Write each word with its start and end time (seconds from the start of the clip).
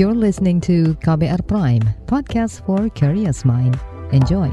You're 0.00 0.16
listening 0.16 0.64
to 0.64 0.96
KBR 1.04 1.44
Prime, 1.44 1.84
podcast 2.08 2.64
for 2.64 2.88
curious 2.96 3.44
mind. 3.44 3.76
Enjoy. 4.16 4.48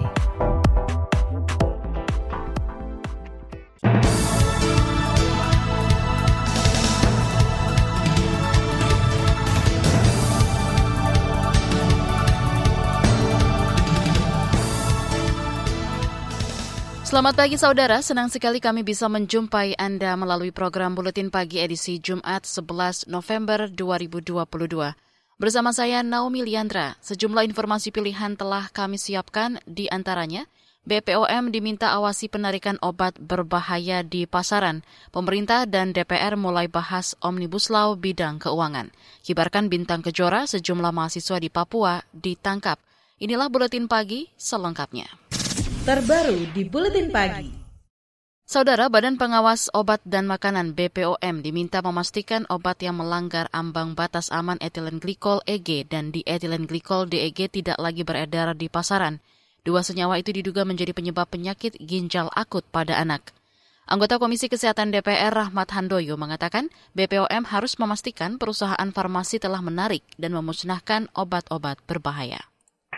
Selamat 17.07 17.39
pagi 17.39 17.55
saudara, 17.55 18.03
senang 18.03 18.27
sekali 18.27 18.59
kami 18.59 18.83
bisa 18.83 19.07
menjumpai 19.07 19.79
Anda 19.79 20.19
melalui 20.19 20.51
program 20.51 20.91
Buletin 20.91 21.31
Pagi 21.31 21.63
edisi 21.63 22.03
Jumat 22.03 22.43
11 22.43 23.07
November 23.07 23.71
2022. 23.71 25.06
Bersama 25.37 25.69
saya 25.69 26.01
Naomi 26.01 26.41
Liandra, 26.41 26.97
sejumlah 27.05 27.45
informasi 27.45 27.93
pilihan 27.93 28.33
telah 28.33 28.73
kami 28.73 28.97
siapkan 28.97 29.61
di 29.69 29.85
antaranya 29.85 30.49
BPOM 30.89 31.53
diminta 31.53 31.93
awasi 31.93 32.25
penarikan 32.25 32.81
obat 32.81 33.13
berbahaya 33.21 34.01
di 34.01 34.25
pasaran. 34.25 34.81
Pemerintah 35.13 35.69
dan 35.69 35.93
DPR 35.93 36.33
mulai 36.41 36.65
bahas 36.65 37.13
Omnibus 37.21 37.69
Law 37.69 37.93
bidang 37.93 38.41
keuangan. 38.41 38.89
Kibarkan 39.21 39.69
bintang 39.69 40.01
kejora 40.01 40.49
sejumlah 40.49 40.89
mahasiswa 40.89 41.37
di 41.37 41.53
Papua 41.53 42.01
ditangkap. 42.17 42.81
Inilah 43.21 43.53
Buletin 43.53 43.85
Pagi 43.85 44.25
selengkapnya 44.41 45.27
terbaru 45.87 46.51
di 46.51 46.67
Buletin 46.67 47.07
Pagi. 47.15 47.66
Saudara 48.47 48.87
Badan 48.87 49.19
Pengawas 49.19 49.67
Obat 49.75 49.99
dan 50.07 50.23
Makanan 50.23 50.71
BPOM 50.71 51.43
diminta 51.43 51.83
memastikan 51.83 52.47
obat 52.47 52.79
yang 52.79 52.95
melanggar 52.95 53.51
ambang 53.51 53.91
batas 53.91 54.31
aman 54.31 54.55
etilen 54.63 55.03
glikol 55.03 55.43
EG 55.43 55.83
dan 55.83 56.15
di 56.15 56.23
etilen 56.23 56.63
glikol 56.63 57.11
DEG 57.11 57.51
tidak 57.51 57.75
lagi 57.75 58.07
beredar 58.07 58.55
di 58.55 58.71
pasaran. 58.71 59.19
Dua 59.67 59.83
senyawa 59.83 60.23
itu 60.23 60.31
diduga 60.31 60.63
menjadi 60.63 60.95
penyebab 60.95 61.27
penyakit 61.27 61.75
ginjal 61.75 62.31
akut 62.39 62.63
pada 62.71 62.95
anak. 62.95 63.35
Anggota 63.83 64.15
Komisi 64.15 64.47
Kesehatan 64.47 64.95
DPR 64.95 65.35
Rahmat 65.35 65.67
Handoyo 65.75 66.15
mengatakan 66.15 66.71
BPOM 66.95 67.51
harus 67.51 67.75
memastikan 67.75 68.39
perusahaan 68.39 68.87
farmasi 68.95 69.43
telah 69.43 69.59
menarik 69.59 70.07
dan 70.15 70.31
memusnahkan 70.31 71.11
obat-obat 71.11 71.83
berbahaya 71.83 72.47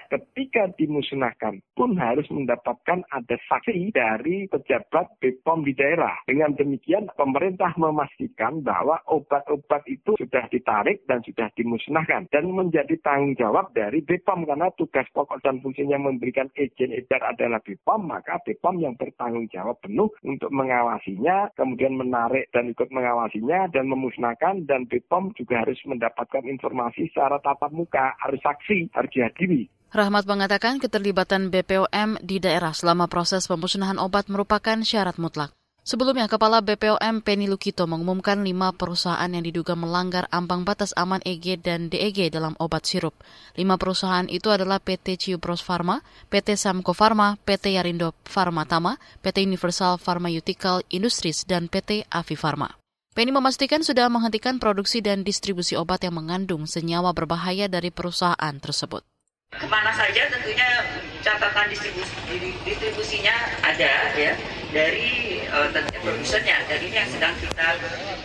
ketika 0.10 0.74
dimusnahkan 0.76 1.62
pun 1.78 1.96
harus 1.96 2.26
mendapatkan 2.34 3.06
ada 3.14 3.38
saksi 3.48 3.94
dari 3.94 4.50
pejabat 4.50 5.22
BPOM 5.22 5.64
di 5.64 5.74
daerah. 5.78 6.18
Dengan 6.26 6.58
demikian 6.58 7.08
pemerintah 7.14 7.72
memastikan 7.78 8.66
bahwa 8.66 9.00
obat-obat 9.08 9.86
itu 9.86 10.18
sudah 10.18 10.50
ditarik 10.50 11.06
dan 11.06 11.22
sudah 11.22 11.48
dimusnahkan 11.54 12.26
dan 12.34 12.50
menjadi 12.50 12.98
tanggung 13.06 13.38
jawab 13.38 13.70
dari 13.78 14.02
BPOM 14.02 14.50
karena 14.50 14.74
tugas 14.76 15.06
pokok 15.14 15.40
dan 15.46 15.62
fungsinya 15.62 16.02
memberikan 16.02 16.50
izin 16.58 16.92
edar 16.92 17.22
adalah 17.30 17.62
BPOM 17.62 18.10
maka 18.10 18.42
BPOM 18.44 18.82
yang 18.82 18.98
bertanggung 18.98 19.46
jawab 19.54 19.78
penuh 19.86 20.10
untuk 20.26 20.50
mengawasinya 20.50 21.54
kemudian 21.54 21.96
menarik 21.96 22.50
dan 22.50 22.74
ikut 22.74 22.90
mengawasinya 22.90 23.70
dan 23.70 23.86
memusnahkan 23.86 24.66
dan 24.66 24.90
BPOM 24.90 25.38
juga 25.38 25.62
harus 25.62 25.78
mendapatkan 25.86 26.44
informasi 26.44 27.14
secara 27.14 27.38
tatap 27.40 27.70
muka 27.70 28.18
harus 28.18 28.42
saksi 28.42 28.90
harus 28.92 29.12
dihadiri 29.14 29.70
Rahmat 29.90 30.30
mengatakan 30.30 30.78
keterlibatan 30.78 31.50
BPOM 31.50 32.22
di 32.22 32.38
daerah 32.38 32.78
selama 32.78 33.10
proses 33.10 33.50
pemusnahan 33.50 33.98
obat 33.98 34.30
merupakan 34.30 34.78
syarat 34.86 35.18
mutlak. 35.18 35.50
Sebelumnya, 35.82 36.30
Kepala 36.30 36.62
BPOM 36.62 37.26
Penny 37.26 37.50
Lukito 37.50 37.90
mengumumkan 37.90 38.46
lima 38.46 38.70
perusahaan 38.70 39.26
yang 39.26 39.42
diduga 39.42 39.74
melanggar 39.74 40.30
ambang 40.30 40.62
batas 40.62 40.94
aman 40.94 41.18
EG 41.26 41.58
dan 41.66 41.90
DEG 41.90 42.30
dalam 42.30 42.54
obat 42.62 42.86
sirup. 42.86 43.18
Lima 43.58 43.82
perusahaan 43.82 44.30
itu 44.30 44.54
adalah 44.54 44.78
PT 44.78 45.18
Ciupros 45.18 45.66
Pharma, 45.66 46.06
PT 46.30 46.54
Samko 46.54 46.94
Pharma, 46.94 47.42
PT 47.42 47.74
Yarindo 47.74 48.14
Pharma 48.30 48.70
Tama, 48.70 49.02
PT 49.26 49.42
Universal 49.42 49.98
Pharmaceutical 49.98 50.86
Industries, 50.94 51.50
dan 51.50 51.66
PT 51.66 52.06
Avi 52.14 52.38
Pharma. 52.38 52.78
Penny 53.18 53.34
memastikan 53.34 53.82
sudah 53.82 54.06
menghentikan 54.06 54.62
produksi 54.62 55.02
dan 55.02 55.26
distribusi 55.26 55.74
obat 55.74 56.06
yang 56.06 56.14
mengandung 56.14 56.70
senyawa 56.70 57.10
berbahaya 57.10 57.66
dari 57.66 57.90
perusahaan 57.90 58.54
tersebut 58.62 59.02
ke 59.50 59.66
mana 59.66 59.90
saja 59.92 60.30
tentunya 60.30 60.86
catatan 61.26 61.68
distribusi, 61.68 62.16
distribusinya 62.64 63.36
ada 63.66 64.14
ya 64.14 64.34
dari 64.70 65.42
uh, 65.50 65.70
produsernya 66.06 66.62
dan 66.70 66.78
ini 66.78 66.94
yang 66.94 67.10
sedang 67.10 67.34
kita 67.42 67.74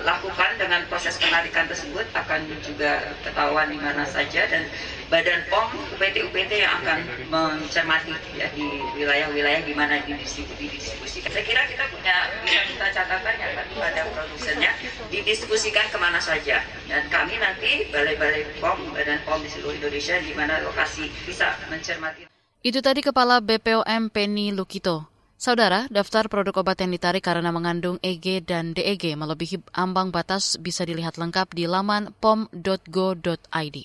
lakukan 0.05 0.50
dengan 0.60 0.84
proses 0.93 1.16
penarikan 1.16 1.65
tersebut 1.65 2.05
akan 2.12 2.44
juga 2.60 3.16
ketahuan 3.25 3.72
di 3.72 3.81
mana 3.81 4.05
saja 4.05 4.44
dan 4.49 4.69
Badan 5.04 5.44
POM 5.53 5.69
UPT-UPT 5.94 6.65
yang 6.65 6.81
akan 6.81 7.04
mencermati 7.28 8.16
ya 8.41 8.49
di 8.56 8.66
wilayah-wilayah 8.97 9.62
di 9.62 9.77
mana 9.77 10.00
didistribusikan. 10.00 11.28
Saya 11.28 11.44
kira 11.44 11.62
kita 11.69 11.84
punya 11.93 12.16
bisa 12.41 12.60
kita 12.72 12.87
catatkan 12.88 13.37
ya 13.37 13.49
kan 13.53 13.66
pada 13.78 14.03
produsennya 14.10 14.72
didistribusikan 15.12 15.87
ke 15.93 15.99
mana 16.00 16.19
saja 16.19 16.65
dan 16.88 17.04
kami 17.12 17.37
nanti 17.37 17.88
balai-balai 17.93 18.49
POM 18.59 18.97
Badan 18.97 19.21
POM 19.28 19.44
di 19.44 19.49
seluruh 19.53 19.77
Indonesia 19.77 20.16
di 20.19 20.33
mana 20.33 20.65
lokasi 20.65 21.06
bisa 21.28 21.53
mencermati. 21.69 22.25
Itu 22.65 22.81
tadi 22.81 23.04
Kepala 23.04 23.44
BPOM 23.44 24.09
Penny 24.09 24.56
Lukito. 24.56 25.13
Saudara, 25.44 25.84
daftar 25.93 26.25
produk 26.32 26.65
obat 26.65 26.81
yang 26.81 26.97
ditarik 26.97 27.21
karena 27.21 27.53
mengandung 27.53 28.00
EG 28.00 28.41
dan 28.49 28.72
DEG 28.72 29.12
melebihi 29.12 29.60
ambang 29.77 30.09
batas 30.09 30.56
bisa 30.56 30.88
dilihat 30.88 31.21
lengkap 31.21 31.53
di 31.53 31.69
laman 31.69 32.16
pom.go.id. 32.16 33.77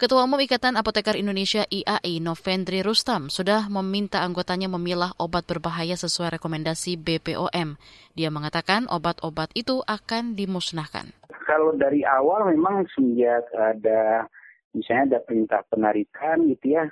Ketua 0.00 0.24
Umum 0.24 0.40
Ikatan 0.40 0.80
Apoteker 0.80 1.20
Indonesia 1.20 1.68
IAI 1.68 2.24
Novendri 2.24 2.80
Rustam 2.80 3.28
sudah 3.28 3.68
meminta 3.68 4.24
anggotanya 4.24 4.72
memilah 4.72 5.12
obat 5.20 5.44
berbahaya 5.44 5.92
sesuai 5.92 6.40
rekomendasi 6.40 6.96
BPOM. 6.96 7.76
Dia 8.16 8.32
mengatakan 8.32 8.88
obat-obat 8.88 9.52
itu 9.52 9.84
akan 9.84 10.40
dimusnahkan. 10.40 11.12
Kalau 11.44 11.76
dari 11.76 12.00
awal 12.08 12.48
memang 12.48 12.88
sejak 12.96 13.44
ada 13.60 14.24
misalnya 14.72 15.20
ada 15.20 15.20
perintah 15.20 15.60
penarikan 15.68 16.48
gitu 16.48 16.80
ya, 16.80 16.88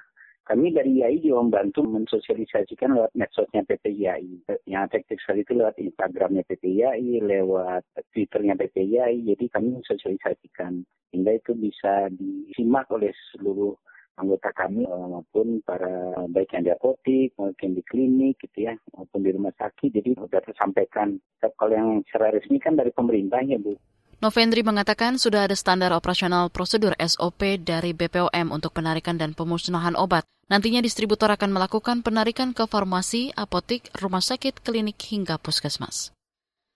kami 0.50 0.74
dari 0.74 0.98
IAI 0.98 1.22
juga 1.22 1.46
membantu 1.46 1.86
mensosialisasikan 1.86 2.98
lewat 2.98 3.14
medsosnya 3.14 3.62
PT 3.62 4.02
IAI. 4.02 4.50
Yang 4.66 4.82
efektif 4.90 5.22
sekali 5.22 5.46
itu 5.46 5.54
lewat 5.54 5.78
Instagramnya 5.78 6.42
PT 6.42 6.74
IAI, 6.74 7.22
lewat 7.22 7.86
Twitternya 8.10 8.58
PT 8.58 8.82
IAI. 8.82 9.30
Jadi 9.30 9.46
kami 9.46 9.78
mensosialisasikan 9.78 10.82
hingga 11.14 11.38
itu 11.38 11.54
bisa 11.54 12.10
disimak 12.10 12.90
oleh 12.90 13.14
seluruh 13.30 13.78
anggota 14.18 14.50
kami 14.52 14.84
eh, 14.84 15.06
maupun 15.06 15.62
para 15.62 16.26
baik 16.28 16.52
yang 16.52 16.66
di 16.66 16.72
apotik 16.74 17.32
maupun 17.40 17.72
di 17.72 17.82
klinik 17.86 18.36
gitu 18.36 18.68
ya 18.68 18.76
maupun 18.92 19.24
di 19.24 19.32
rumah 19.32 19.54
sakit 19.56 19.96
jadi 19.96 20.12
sudah 20.12 20.44
tersampaikan 20.44 21.16
kalau 21.56 21.72
yang 21.72 22.04
secara 22.04 22.36
resmi 22.36 22.60
kan 22.60 22.76
dari 22.76 22.92
pemerintah 22.92 23.40
ya 23.40 23.56
Bu 23.56 23.80
Novendri 24.20 24.60
mengatakan 24.60 25.16
sudah 25.16 25.48
ada 25.48 25.56
standar 25.56 25.96
operasional 25.96 26.52
prosedur 26.52 26.92
SOP 27.00 27.56
dari 27.56 27.96
BPOM 27.96 28.52
untuk 28.52 28.76
penarikan 28.76 29.16
dan 29.16 29.32
pemusnahan 29.32 29.96
obat. 29.96 30.28
Nantinya 30.52 30.84
distributor 30.84 31.32
akan 31.32 31.56
melakukan 31.56 32.04
penarikan 32.04 32.52
ke 32.52 32.68
farmasi, 32.68 33.32
apotik, 33.32 33.88
rumah 33.96 34.20
sakit, 34.20 34.60
klinik, 34.60 35.00
hingga 35.08 35.40
puskesmas. 35.40 36.12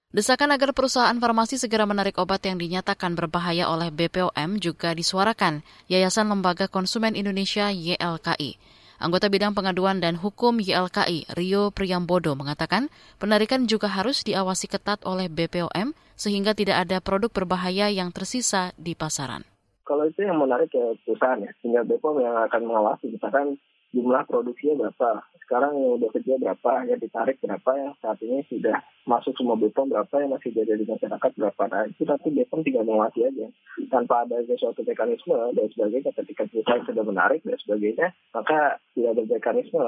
Desakan 0.09 0.57
agar 0.57 0.73
perusahaan 0.73 1.13
farmasi 1.21 1.61
segera 1.61 1.85
menarik 1.85 2.17
obat 2.17 2.41
yang 2.49 2.57
dinyatakan 2.57 3.13
berbahaya 3.13 3.69
oleh 3.69 3.93
BPOM 3.93 4.57
juga 4.57 4.97
disuarakan 4.97 5.61
Yayasan 5.93 6.33
Lembaga 6.33 6.65
Konsumen 6.65 7.13
Indonesia 7.13 7.69
YLKI. 7.69 8.57
Anggota 9.05 9.29
Bidang 9.29 9.53
Pengaduan 9.53 10.01
dan 10.01 10.17
Hukum 10.17 10.65
YLKI, 10.65 11.37
Rio 11.37 11.69
Priyambodo, 11.77 12.33
mengatakan 12.41 12.89
penarikan 13.21 13.69
juga 13.69 13.93
harus 13.93 14.25
diawasi 14.25 14.65
ketat 14.65 15.05
oleh 15.05 15.29
BPOM 15.29 15.93
sehingga 16.15 16.55
tidak 16.55 16.89
ada 16.89 16.99
produk 17.03 17.31
berbahaya 17.31 17.91
yang 17.91 18.11
tersisa 18.11 18.75
di 18.79 18.95
pasaran. 18.95 19.45
Kalau 19.85 20.09
itu 20.09 20.25
yang 20.25 20.41
menarik 20.41 20.73
ya 20.73 20.97
perusahaan 21.05 21.45
ya, 21.45 21.53
sehingga 21.61 21.85
BPOM 21.85 22.17
yang 22.25 22.41
akan 22.49 22.63
mengawasi 22.65 23.13
misalkan 23.13 23.61
jumlah 23.93 24.25
produksinya 24.25 24.89
berapa, 24.89 25.23
sekarang 25.45 25.77
yang 25.77 26.01
udah 26.01 26.11
kerja 26.17 26.35
berapa, 26.41 26.73
yang 26.89 26.99
ditarik 26.99 27.37
berapa, 27.45 27.71
yang 27.77 27.93
saat 28.01 28.19
ini 28.25 28.41
sudah 28.49 28.81
masuk 29.05 29.37
semua 29.37 29.61
BPOM 29.61 29.93
berapa, 29.93 30.15
yang 30.25 30.33
masih 30.33 30.57
ada 30.57 30.75
di 30.75 30.89
masyarakat 30.89 31.31
berapa. 31.37 31.63
Nah 31.69 31.83
itu 31.85 32.03
nanti 32.09 32.29
BPOM 32.33 32.65
tinggal 32.65 32.89
mengawasi 32.89 33.29
aja. 33.29 33.47
Tanpa 33.93 34.25
ada 34.25 34.41
suatu 34.57 34.81
mekanisme 34.83 35.37
dan 35.53 35.67
sebagainya 35.77 36.11
ketika 36.17 36.49
perusahaan 36.49 36.85
sudah 36.89 37.05
menarik 37.05 37.45
dan 37.45 37.61
sebagainya, 37.61 38.09
maka 38.33 38.81
tidak 38.97 39.11
ada 39.15 39.23
mekanisme 39.29 39.81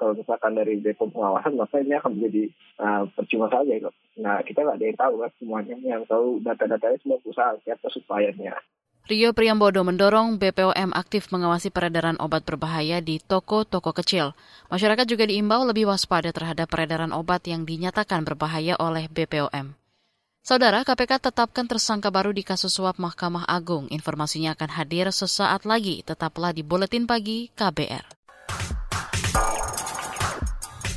kalau 0.00 0.16
misalkan 0.16 0.56
dari 0.56 0.80
Bepom 0.80 1.12
pengawasan 1.12 1.60
maka 1.60 1.76
ini 1.76 1.92
akan 2.00 2.16
menjadi 2.16 2.48
uh, 2.80 3.04
percuma 3.12 3.52
saja 3.52 3.76
kok. 3.76 3.92
Nah 4.16 4.40
kita 4.40 4.64
nggak 4.64 4.76
ada 4.80 4.86
yang 4.88 4.96
tahu 4.96 5.14
kan 5.20 5.30
semuanya 5.36 5.76
yang 5.84 6.02
tahu 6.08 6.40
data-datanya 6.40 6.96
semua 7.04 7.20
perusahaan 7.20 7.60
siapa 7.60 7.86
suppliernya. 7.92 8.56
Rio 9.10 9.34
Priambodo 9.34 9.82
mendorong 9.82 10.38
BPOM 10.38 10.94
aktif 10.94 11.34
mengawasi 11.34 11.74
peredaran 11.74 12.16
obat 12.22 12.46
berbahaya 12.46 13.02
di 13.04 13.18
toko-toko 13.20 13.90
kecil. 13.90 14.38
Masyarakat 14.72 15.04
juga 15.04 15.26
diimbau 15.26 15.66
lebih 15.68 15.90
waspada 15.90 16.30
terhadap 16.32 16.70
peredaran 16.70 17.10
obat 17.10 17.44
yang 17.44 17.66
dinyatakan 17.66 18.22
berbahaya 18.22 18.78
oleh 18.78 19.10
BPOM. 19.10 19.74
Saudara, 20.40 20.86
KPK 20.86 21.20
tetapkan 21.20 21.68
tersangka 21.68 22.08
baru 22.08 22.32
di 22.32 22.40
kasus 22.40 22.72
suap 22.72 22.96
Mahkamah 22.96 23.44
Agung. 23.44 23.92
Informasinya 23.92 24.56
akan 24.56 24.72
hadir 24.72 25.12
sesaat 25.12 25.68
lagi. 25.68 26.00
Tetaplah 26.00 26.56
di 26.56 26.64
Buletin 26.64 27.04
Pagi 27.04 27.52
KBR. 27.52 28.19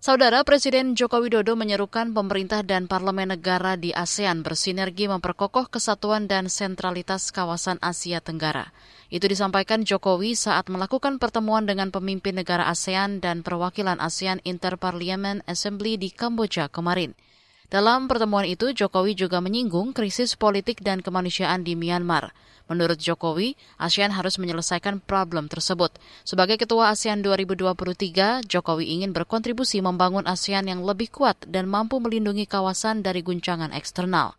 Saudara 0.00 0.40
Presiden 0.48 0.96
Joko 0.96 1.20
Widodo 1.20 1.60
menyerukan 1.60 2.16
pemerintah 2.16 2.64
dan 2.64 2.88
parlemen 2.88 3.36
negara 3.36 3.76
di 3.76 3.92
ASEAN 3.92 4.40
bersinergi 4.40 5.12
memperkokoh 5.12 5.68
kesatuan 5.68 6.24
dan 6.24 6.48
sentralitas 6.48 7.28
kawasan 7.28 7.76
Asia 7.84 8.24
Tenggara. 8.24 8.72
Itu 9.12 9.28
disampaikan 9.28 9.84
Jokowi 9.84 10.40
saat 10.40 10.72
melakukan 10.72 11.20
pertemuan 11.20 11.68
dengan 11.68 11.92
pemimpin 11.92 12.32
negara 12.32 12.72
ASEAN 12.72 13.20
dan 13.20 13.44
perwakilan 13.44 14.00
ASEAN 14.00 14.40
Interparliament 14.48 15.44
Assembly 15.44 16.00
di 16.00 16.08
Kamboja 16.08 16.72
kemarin. 16.72 17.12
Dalam 17.70 18.10
pertemuan 18.10 18.42
itu, 18.50 18.74
Jokowi 18.74 19.14
juga 19.14 19.38
menyinggung 19.38 19.94
krisis 19.94 20.34
politik 20.34 20.82
dan 20.82 21.06
kemanusiaan 21.06 21.62
di 21.62 21.78
Myanmar. 21.78 22.34
Menurut 22.66 22.98
Jokowi, 22.98 23.54
ASEAN 23.78 24.10
harus 24.10 24.42
menyelesaikan 24.42 24.98
problem 25.02 25.46
tersebut. 25.46 25.94
Sebagai 26.26 26.58
Ketua 26.58 26.90
ASEAN 26.90 27.22
2023, 27.22 28.42
Jokowi 28.46 28.98
ingin 28.98 29.14
berkontribusi 29.14 29.78
membangun 29.82 30.26
ASEAN 30.26 30.66
yang 30.66 30.82
lebih 30.82 31.14
kuat 31.14 31.38
dan 31.46 31.70
mampu 31.70 32.02
melindungi 32.02 32.46
kawasan 32.50 33.06
dari 33.06 33.22
guncangan 33.22 33.70
eksternal. 33.70 34.34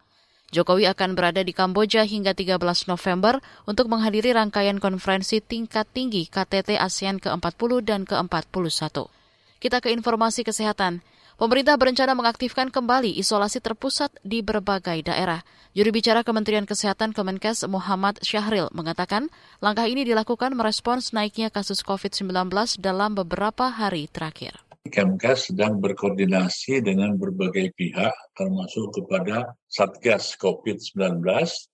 Jokowi 0.51 0.91
akan 0.91 1.15
berada 1.15 1.39
di 1.39 1.55
Kamboja 1.55 2.03
hingga 2.03 2.35
13 2.35 2.59
November 2.91 3.39
untuk 3.63 3.87
menghadiri 3.87 4.35
rangkaian 4.35 4.83
konferensi 4.83 5.39
tingkat 5.39 5.87
tinggi 5.95 6.27
KTT 6.27 6.75
ASEAN 6.75 7.23
ke-40 7.23 7.71
dan 7.87 8.03
ke-41. 8.03 9.07
Kita 9.63 9.79
ke 9.79 9.95
informasi 9.95 10.43
kesehatan. 10.43 10.99
Pemerintah 11.41 11.73
berencana 11.73 12.13
mengaktifkan 12.13 12.69
kembali 12.69 13.17
isolasi 13.17 13.65
terpusat 13.65 14.13
di 14.21 14.45
berbagai 14.45 15.09
daerah. 15.09 15.41
Juru 15.73 15.89
bicara 15.89 16.21
Kementerian 16.21 16.69
Kesehatan 16.69 17.17
Kemenkes 17.17 17.65
Muhammad 17.65 18.21
Syahril 18.21 18.69
mengatakan 18.77 19.25
langkah 19.57 19.89
ini 19.89 20.05
dilakukan 20.05 20.53
merespons 20.53 21.17
naiknya 21.17 21.49
kasus 21.49 21.81
COVID-19 21.81 22.29
dalam 22.77 23.17
beberapa 23.17 23.73
hari 23.73 24.05
terakhir. 24.05 24.61
Kemkes 24.85 25.49
sedang 25.49 25.81
berkoordinasi 25.81 26.85
dengan 26.85 27.17
berbagai 27.17 27.73
pihak, 27.73 28.13
termasuk 28.37 29.01
kepada 29.01 29.57
Satgas 29.65 30.37
COVID-19 30.37 31.25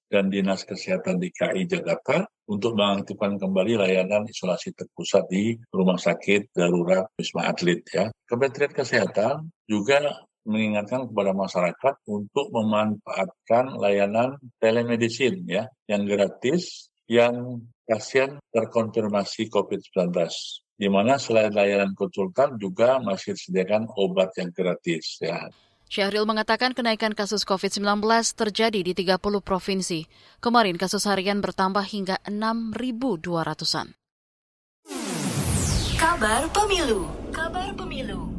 dan 0.08 0.32
Dinas 0.32 0.64
Kesehatan 0.64 1.20
DKI 1.20 1.68
Jakarta 1.68 2.24
untuk 2.48 2.80
mengaktifkan 2.80 3.36
kembali 3.36 3.76
layanan 3.76 4.24
isolasi 4.26 4.72
terpusat 4.72 5.28
di 5.28 5.60
Rumah 5.70 6.00
Sakit 6.00 6.56
Darurat 6.56 7.12
Wisma 7.20 7.52
Atlet. 7.52 7.84
Ya. 7.92 8.08
Kementerian 8.26 8.72
Kesehatan 8.72 9.52
juga 9.68 10.24
mengingatkan 10.48 11.12
kepada 11.12 11.36
masyarakat 11.36 11.96
untuk 12.08 12.48
memanfaatkan 12.56 13.76
layanan 13.76 14.40
telemedicine 14.64 15.44
ya 15.44 15.68
yang 15.92 16.08
gratis 16.08 16.88
yang 17.12 17.68
pasien 17.84 18.40
terkonfirmasi 18.56 19.52
COVID-19 19.52 20.16
di 20.78 20.88
mana 20.88 21.18
selain 21.18 21.52
layanan 21.52 21.92
konsultan 21.98 22.56
juga 22.62 23.02
masih 23.04 23.34
disediakan 23.34 23.92
obat 23.98 24.32
yang 24.40 24.54
gratis 24.54 25.20
ya. 25.20 25.52
Syahril 25.88 26.28
mengatakan 26.28 26.76
kenaikan 26.76 27.16
kasus 27.16 27.48
COVID-19 27.48 28.04
terjadi 28.36 28.80
di 28.84 28.92
30 28.92 29.24
provinsi. 29.40 30.04
Kemarin 30.44 30.76
kasus 30.76 31.08
harian 31.08 31.40
bertambah 31.40 31.84
hingga 31.88 32.20
6.200-an. 32.28 33.96
Kabar 35.98 36.46
Pemilu 36.54 37.08
Kabar 37.34 37.74
Pemilu 37.74 38.30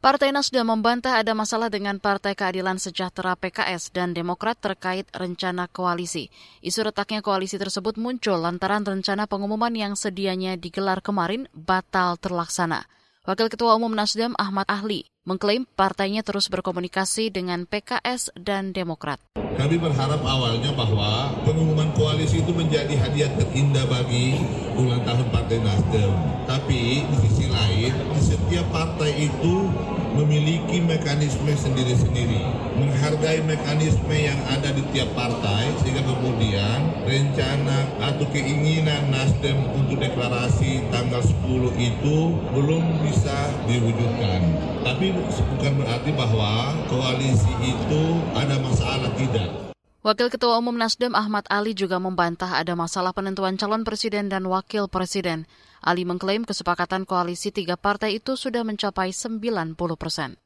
Partai 0.00 0.36
Nasdem 0.36 0.68
membantah 0.68 1.16
ada 1.16 1.32
masalah 1.32 1.72
dengan 1.72 1.96
Partai 1.96 2.36
Keadilan 2.36 2.76
Sejahtera 2.76 3.38
PKS 3.40 3.88
dan 3.88 4.12
Demokrat 4.12 4.60
terkait 4.60 5.08
rencana 5.16 5.64
koalisi. 5.70 6.28
Isu 6.60 6.84
retaknya 6.84 7.24
koalisi 7.24 7.56
tersebut 7.56 7.96
muncul 7.96 8.36
lantaran 8.36 8.84
rencana 8.84 9.24
pengumuman 9.24 9.72
yang 9.72 9.96
sedianya 9.96 10.60
digelar 10.60 11.00
kemarin 11.00 11.48
batal 11.56 12.20
terlaksana. 12.20 12.84
Wakil 13.24 13.48
Ketua 13.48 13.80
Umum 13.80 13.96
Nasdem 13.96 14.36
Ahmad 14.36 14.68
Ahli 14.68 15.13
mengklaim 15.24 15.64
partainya 15.64 16.20
terus 16.20 16.52
berkomunikasi 16.52 17.32
dengan 17.32 17.64
PKS 17.64 18.36
dan 18.36 18.76
Demokrat. 18.76 19.16
Kami 19.56 19.80
berharap 19.80 20.20
awalnya 20.20 20.68
bahwa 20.76 21.32
pengumuman 21.48 21.88
koalisi 21.96 22.44
itu 22.44 22.52
menjadi 22.52 22.92
hadiah 23.00 23.32
terindah 23.40 23.88
bagi 23.88 24.36
ulang 24.76 25.00
tahun 25.08 25.26
Partai 25.32 25.58
Nasdem. 25.64 26.12
Tapi 26.44 27.08
di 27.08 27.16
sisi 27.24 27.46
lain, 27.48 27.92
di 27.94 28.20
setiap 28.20 28.66
partai 28.68 29.30
itu 29.30 29.72
memiliki 30.14 30.78
mekanisme 30.78 31.50
sendiri-sendiri, 31.50 32.42
menghargai 32.78 33.42
mekanisme 33.42 34.14
yang 34.14 34.38
ada 34.46 34.70
di 34.70 34.82
tiap 34.94 35.10
partai, 35.14 35.74
sehingga 35.82 36.06
kemudian 36.06 37.06
rencana 37.06 37.90
atau 37.98 38.26
keinginan 38.30 39.10
Nasdem 39.10 39.58
untuk 39.74 39.98
deklarasi 39.98 40.86
tanggal 40.90 41.22
10 41.22 41.74
itu 41.78 42.18
belum 42.54 42.82
bisa 43.06 43.50
diwujudkan. 43.66 44.40
Tapi 44.82 45.13
bukan 45.22 45.72
berarti 45.80 46.10
bahwa 46.14 46.72
koalisi 46.90 47.52
itu 47.62 48.02
ada 48.34 48.56
masalah, 48.60 49.10
tidak. 49.14 49.48
Wakil 50.04 50.28
Ketua 50.28 50.60
Umum 50.60 50.76
Nasdem 50.76 51.16
Ahmad 51.16 51.48
Ali 51.48 51.72
juga 51.72 51.96
membantah 51.96 52.60
ada 52.60 52.76
masalah 52.76 53.16
penentuan 53.16 53.56
calon 53.56 53.88
presiden 53.88 54.28
dan 54.28 54.44
wakil 54.44 54.84
presiden. 54.84 55.48
Ali 55.80 56.04
mengklaim 56.04 56.44
kesepakatan 56.44 57.08
koalisi 57.08 57.48
tiga 57.48 57.80
partai 57.80 58.20
itu 58.20 58.36
sudah 58.36 58.68
mencapai 58.68 59.16
90 59.16 59.76
persen. 59.96 60.36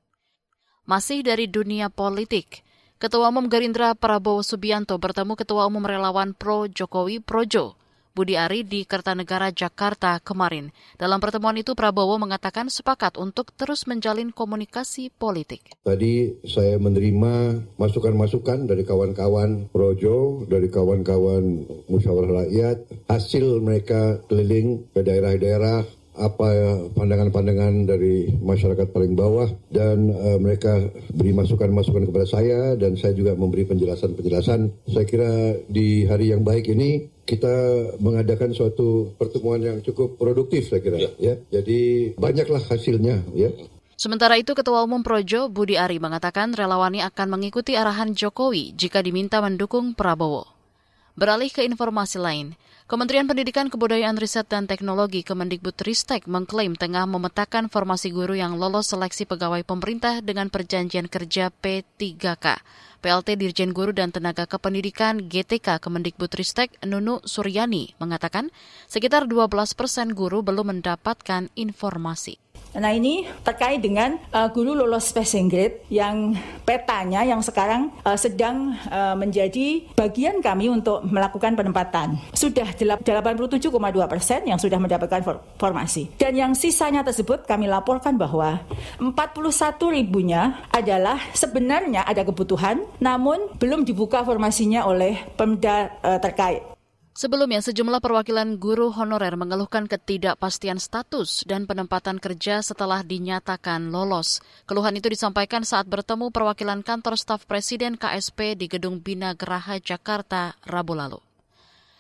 Masih 0.87 1.27
dari 1.27 1.51
dunia 1.51 1.91
politik, 1.91 2.63
Ketua 3.03 3.35
Umum 3.35 3.51
Gerindra 3.51 3.95
Prabowo 3.99 4.47
Subianto 4.47 4.95
bertemu 4.99 5.35
Ketua 5.39 5.67
Umum 5.67 5.83
Relawan 5.83 6.35
Pro 6.35 6.71
Jokowi 6.71 7.19
Projo 7.23 7.79
Budi 8.19 8.35
Ari 8.35 8.67
di 8.67 8.83
Kertanegara, 8.83 9.55
Jakarta 9.55 10.19
kemarin. 10.19 10.75
Dalam 10.99 11.23
pertemuan 11.23 11.55
itu 11.55 11.79
Prabowo 11.79 12.19
mengatakan 12.19 12.67
sepakat 12.67 13.15
untuk 13.15 13.55
terus 13.55 13.87
menjalin 13.87 14.35
komunikasi 14.35 15.15
politik. 15.15 15.63
Tadi 15.87 16.43
saya 16.43 16.83
menerima 16.83 17.63
masukan-masukan 17.79 18.67
dari 18.67 18.83
kawan-kawan 18.83 19.71
Projo, 19.71 20.43
dari 20.51 20.67
kawan-kawan 20.67 21.63
musyawarah 21.87 22.43
rakyat, 22.43 23.07
hasil 23.07 23.63
mereka 23.63 24.19
keliling 24.27 24.83
ke 24.91 25.07
daerah-daerah 25.07 25.87
apa 26.19 26.51
pandangan-pandangan 26.99 27.87
dari 27.87 28.35
masyarakat 28.43 28.91
paling 28.91 29.15
bawah 29.15 29.47
dan 29.71 30.11
uh, 30.11 30.35
mereka 30.43 30.91
beri 31.15 31.31
masukan-masukan 31.31 32.11
kepada 32.11 32.27
saya 32.27 32.75
dan 32.75 32.99
saya 32.99 33.15
juga 33.15 33.39
memberi 33.39 33.63
penjelasan-penjelasan. 33.71 34.91
Saya 34.91 35.07
kira 35.07 35.63
di 35.71 36.11
hari 36.11 36.35
yang 36.35 36.43
baik 36.43 36.75
ini 36.75 37.18
kita 37.29 37.55
mengadakan 38.01 38.57
suatu 38.57 39.13
pertemuan 39.21 39.61
yang 39.61 39.85
cukup 39.85 40.17
produktif 40.17 40.73
saya 40.73 40.81
kira 40.81 40.97
ya. 40.97 41.13
ya. 41.21 41.35
Jadi 41.53 42.13
banyaklah 42.17 42.65
hasilnya 42.65 43.21
ya. 43.37 43.53
Sementara 43.99 44.39
itu, 44.39 44.55
Ketua 44.55 44.87
Umum 44.87 45.03
Projo 45.03 45.51
Budi 45.51 45.75
Ari 45.75 45.99
mengatakan 46.01 46.55
relawannya 46.55 47.05
akan 47.05 47.35
mengikuti 47.35 47.75
arahan 47.75 48.15
Jokowi 48.15 48.73
jika 48.79 49.03
diminta 49.03 49.43
mendukung 49.43 49.93
Prabowo. 49.93 50.47
Beralih 51.19 51.51
ke 51.51 51.67
informasi 51.67 52.23
lain, 52.23 52.55
Kementerian 52.89 53.29
Pendidikan 53.29 53.69
Kebudayaan 53.69 54.17
Riset 54.17 54.49
dan 54.49 54.65
Teknologi 54.65 55.21
Kemendikbudristek 55.21 56.25
mengklaim 56.25 56.73
tengah 56.73 57.05
memetakan 57.05 57.69
formasi 57.69 58.09
guru 58.09 58.33
yang 58.33 58.57
lolos 58.57 58.97
seleksi 58.97 59.29
pegawai 59.29 59.61
pemerintah 59.61 60.25
dengan 60.25 60.49
perjanjian 60.49 61.05
kerja 61.05 61.53
P3K. 61.53 62.65
PLT 63.05 63.37
Dirjen 63.37 63.77
Guru 63.77 63.93
dan 63.93 64.09
Tenaga 64.09 64.49
Kependidikan 64.49 65.29
GTK 65.29 65.85
Kemendikbudristek 65.85 66.81
Nunu 66.89 67.21
Suryani 67.29 67.93
mengatakan 68.01 68.49
sekitar 68.89 69.29
12 69.29 69.53
persen 69.77 70.17
guru 70.17 70.41
belum 70.41 70.81
mendapatkan 70.81 71.53
informasi. 71.61 72.41
Nah 72.77 72.93
ini 72.93 73.25
terkait 73.41 73.81
dengan 73.81 74.21
uh, 74.33 74.53
guru 74.53 74.77
lolos 74.77 75.09
passing 75.11 75.49
grade 75.49 75.89
yang 75.89 76.37
petanya 76.69 77.25
yang 77.25 77.41
sekarang 77.41 77.89
uh, 78.05 78.19
sedang 78.19 78.77
uh, 78.93 79.17
menjadi 79.17 79.89
bagian 79.97 80.45
kami 80.45 80.69
untuk 80.69 81.01
melakukan 81.09 81.57
penempatan. 81.57 82.21
Sudah 82.37 82.69
87,2 82.77 83.73
persen 84.05 84.41
yang 84.45 84.61
sudah 84.61 84.77
mendapatkan 84.77 85.25
formasi. 85.57 86.13
Dan 86.21 86.37
yang 86.37 86.53
sisanya 86.53 87.01
tersebut 87.01 87.49
kami 87.49 87.67
laporkan 87.71 88.21
bahwa 88.21 88.61
41 89.01 89.97
ribunya 89.97 90.61
adalah 90.69 91.17
sebenarnya 91.33 92.05
ada 92.05 92.21
kebutuhan 92.21 92.85
namun 93.01 93.49
belum 93.57 93.89
dibuka 93.89 94.21
formasinya 94.23 94.85
oleh 94.85 95.17
Pemda 95.35 95.89
uh, 96.05 96.21
terkait. 96.21 96.78
Sebelumnya, 97.19 97.59
sejumlah 97.59 97.99
perwakilan 97.99 98.63
guru 98.63 98.95
honorer 98.95 99.35
mengeluhkan 99.35 99.91
ketidakpastian 99.91 100.79
status 100.79 101.43
dan 101.51 101.67
penempatan 101.67 102.23
kerja 102.23 102.63
setelah 102.63 103.03
dinyatakan 103.03 103.91
lolos. 103.91 104.39
Keluhan 104.71 104.95
itu 104.95 105.11
disampaikan 105.11 105.67
saat 105.67 105.91
bertemu 105.91 106.31
perwakilan 106.31 106.87
kantor 106.87 107.19
staf 107.19 107.43
Presiden 107.43 107.99
KSP 107.99 108.55
di 108.55 108.71
Gedung 108.71 109.03
Bina 109.03 109.35
Geraha, 109.35 109.83
Jakarta, 109.83 110.55
Rabu 110.63 110.95
lalu. 110.95 111.19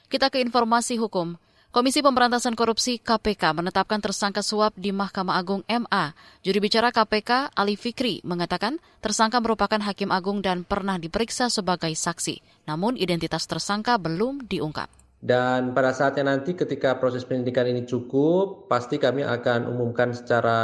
Kita 0.06 0.30
ke 0.30 0.38
informasi 0.38 1.02
hukum. 1.02 1.34
Komisi 1.74 1.98
Pemberantasan 1.98 2.54
Korupsi 2.54 3.02
KPK 3.02 3.58
menetapkan 3.58 3.98
tersangka 3.98 4.46
suap 4.46 4.78
di 4.78 4.94
Mahkamah 4.94 5.34
Agung 5.34 5.66
MA. 5.66 6.14
Juri 6.46 6.62
bicara 6.62 6.94
KPK 6.94 7.58
Ali 7.58 7.74
Fikri 7.74 8.22
mengatakan 8.22 8.78
tersangka 9.02 9.42
merupakan 9.42 9.82
hakim 9.82 10.14
agung 10.14 10.46
dan 10.46 10.62
pernah 10.62 10.94
diperiksa 10.94 11.50
sebagai 11.50 11.90
saksi. 11.90 12.38
Namun 12.70 12.94
identitas 12.94 13.50
tersangka 13.50 13.98
belum 13.98 14.46
diungkap. 14.46 14.97
Dan 15.18 15.74
pada 15.74 15.90
saatnya 15.90 16.30
nanti 16.30 16.54
ketika 16.54 16.94
proses 17.02 17.26
penyidikan 17.26 17.66
ini 17.66 17.82
cukup, 17.82 18.70
pasti 18.70 19.02
kami 19.02 19.26
akan 19.26 19.66
umumkan 19.66 20.14
secara 20.14 20.58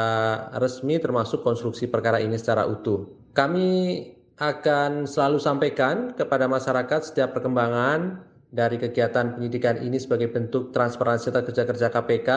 resmi 0.62 1.02
termasuk 1.02 1.42
konstruksi 1.42 1.90
perkara 1.90 2.22
ini 2.22 2.38
secara 2.38 2.62
utuh. 2.70 3.10
Kami 3.34 3.98
akan 4.38 5.10
selalu 5.10 5.38
sampaikan 5.42 6.14
kepada 6.14 6.46
masyarakat 6.46 7.00
setiap 7.02 7.34
perkembangan 7.34 8.22
dari 8.54 8.78
kegiatan 8.78 9.34
penyidikan 9.34 9.82
ini 9.82 9.98
sebagai 9.98 10.30
bentuk 10.30 10.70
transparansi 10.70 11.34
kerja-kerja 11.34 11.90
KPK. 11.90 12.30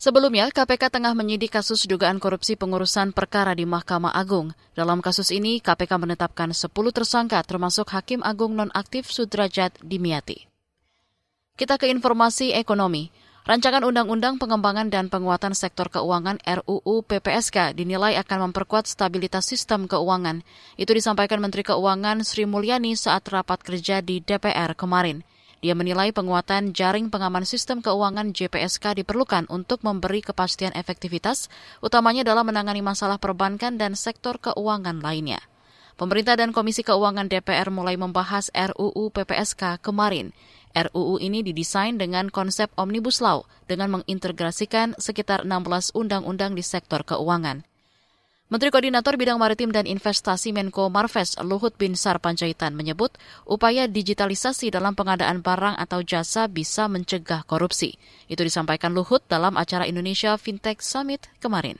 Sebelumnya, 0.00 0.48
KPK 0.48 0.88
tengah 0.94 1.12
menyidik 1.12 1.52
kasus 1.60 1.84
dugaan 1.84 2.22
korupsi 2.22 2.56
pengurusan 2.56 3.12
perkara 3.12 3.52
di 3.52 3.68
Mahkamah 3.68 4.16
Agung. 4.16 4.54
Dalam 4.72 5.04
kasus 5.04 5.28
ini, 5.28 5.60
KPK 5.60 6.00
menetapkan 6.00 6.54
10 6.56 6.72
tersangka 6.72 7.42
termasuk 7.44 7.90
Hakim 7.92 8.24
Agung 8.24 8.56
nonaktif 8.56 9.12
Sudrajat 9.12 9.76
Dimiati. 9.84 10.49
Kita 11.60 11.76
ke 11.76 11.92
informasi 11.92 12.56
ekonomi. 12.56 13.12
Rancangan 13.44 13.84
Undang-Undang 13.84 14.40
Pengembangan 14.40 14.88
dan 14.88 15.12
Penguatan 15.12 15.52
Sektor 15.52 15.92
Keuangan 15.92 16.40
RUU 16.40 17.04
PPSK 17.04 17.76
dinilai 17.76 18.16
akan 18.16 18.48
memperkuat 18.48 18.88
stabilitas 18.88 19.44
sistem 19.44 19.84
keuangan. 19.84 20.40
Itu 20.80 20.96
disampaikan 20.96 21.36
Menteri 21.36 21.60
Keuangan 21.60 22.24
Sri 22.24 22.48
Mulyani 22.48 22.96
saat 22.96 23.28
rapat 23.28 23.60
kerja 23.60 24.00
di 24.00 24.24
DPR 24.24 24.72
kemarin. 24.72 25.20
Dia 25.60 25.76
menilai 25.76 26.16
penguatan 26.16 26.72
jaring 26.72 27.12
pengaman 27.12 27.44
sistem 27.44 27.84
keuangan 27.84 28.32
JPSK 28.32 29.04
diperlukan 29.04 29.44
untuk 29.52 29.84
memberi 29.84 30.24
kepastian 30.24 30.72
efektivitas, 30.72 31.52
utamanya 31.84 32.24
dalam 32.24 32.48
menangani 32.48 32.80
masalah 32.80 33.20
perbankan 33.20 33.76
dan 33.76 34.00
sektor 34.00 34.40
keuangan 34.40 35.04
lainnya. 35.04 35.44
Pemerintah 36.00 36.32
dan 36.32 36.56
Komisi 36.56 36.80
Keuangan 36.80 37.28
DPR 37.28 37.68
mulai 37.68 38.00
membahas 38.00 38.48
RUU 38.56 39.12
PPSK 39.12 39.84
kemarin. 39.84 40.32
RUU 40.74 41.18
ini 41.18 41.42
didesain 41.42 41.98
dengan 41.98 42.30
konsep 42.30 42.70
Omnibus 42.78 43.18
Law 43.18 43.46
dengan 43.66 44.00
mengintegrasikan 44.00 44.94
sekitar 44.96 45.42
16 45.42 45.94
undang-undang 45.98 46.54
di 46.54 46.62
sektor 46.62 47.02
keuangan. 47.02 47.66
Menteri 48.50 48.74
Koordinator 48.74 49.14
Bidang 49.14 49.38
Maritim 49.38 49.70
dan 49.70 49.86
Investasi 49.86 50.50
Menko 50.50 50.90
Marves 50.90 51.38
Luhut 51.38 51.70
Bin 51.78 51.94
Sar 51.94 52.18
Panjaitan 52.18 52.74
menyebut 52.74 53.14
upaya 53.46 53.86
digitalisasi 53.86 54.74
dalam 54.74 54.98
pengadaan 54.98 55.38
barang 55.38 55.78
atau 55.78 56.02
jasa 56.02 56.50
bisa 56.50 56.90
mencegah 56.90 57.46
korupsi. 57.46 57.94
Itu 58.26 58.42
disampaikan 58.42 58.90
Luhut 58.90 59.22
dalam 59.30 59.54
acara 59.54 59.86
Indonesia 59.86 60.34
Fintech 60.34 60.82
Summit 60.82 61.30
kemarin. 61.38 61.78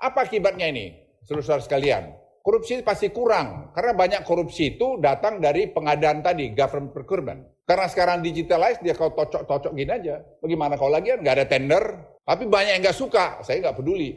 Apa 0.00 0.24
akibatnya 0.24 0.72
ini, 0.72 0.96
saudara 1.28 1.60
sekalian? 1.60 2.27
Korupsi 2.48 2.80
pasti 2.80 3.12
kurang, 3.12 3.76
karena 3.76 3.92
banyak 3.92 4.24
korupsi 4.24 4.72
itu 4.72 4.96
datang 5.04 5.36
dari 5.36 5.68
pengadaan 5.68 6.24
tadi, 6.24 6.48
government 6.56 6.96
procurement. 6.96 7.44
Karena 7.68 7.84
sekarang 7.84 8.24
digitalized, 8.24 8.80
dia 8.80 8.96
kalau 8.96 9.12
tocok-tocok 9.12 9.76
gini 9.76 9.92
aja. 9.92 10.16
Bagaimana 10.40 10.80
kalau 10.80 10.96
lagi 10.96 11.12
nggak 11.12 11.34
ada 11.36 11.44
tender, 11.44 11.84
tapi 12.24 12.48
banyak 12.48 12.80
yang 12.80 12.88
nggak 12.88 12.96
suka, 12.96 13.44
saya 13.44 13.60
nggak 13.60 13.76
peduli. 13.76 14.16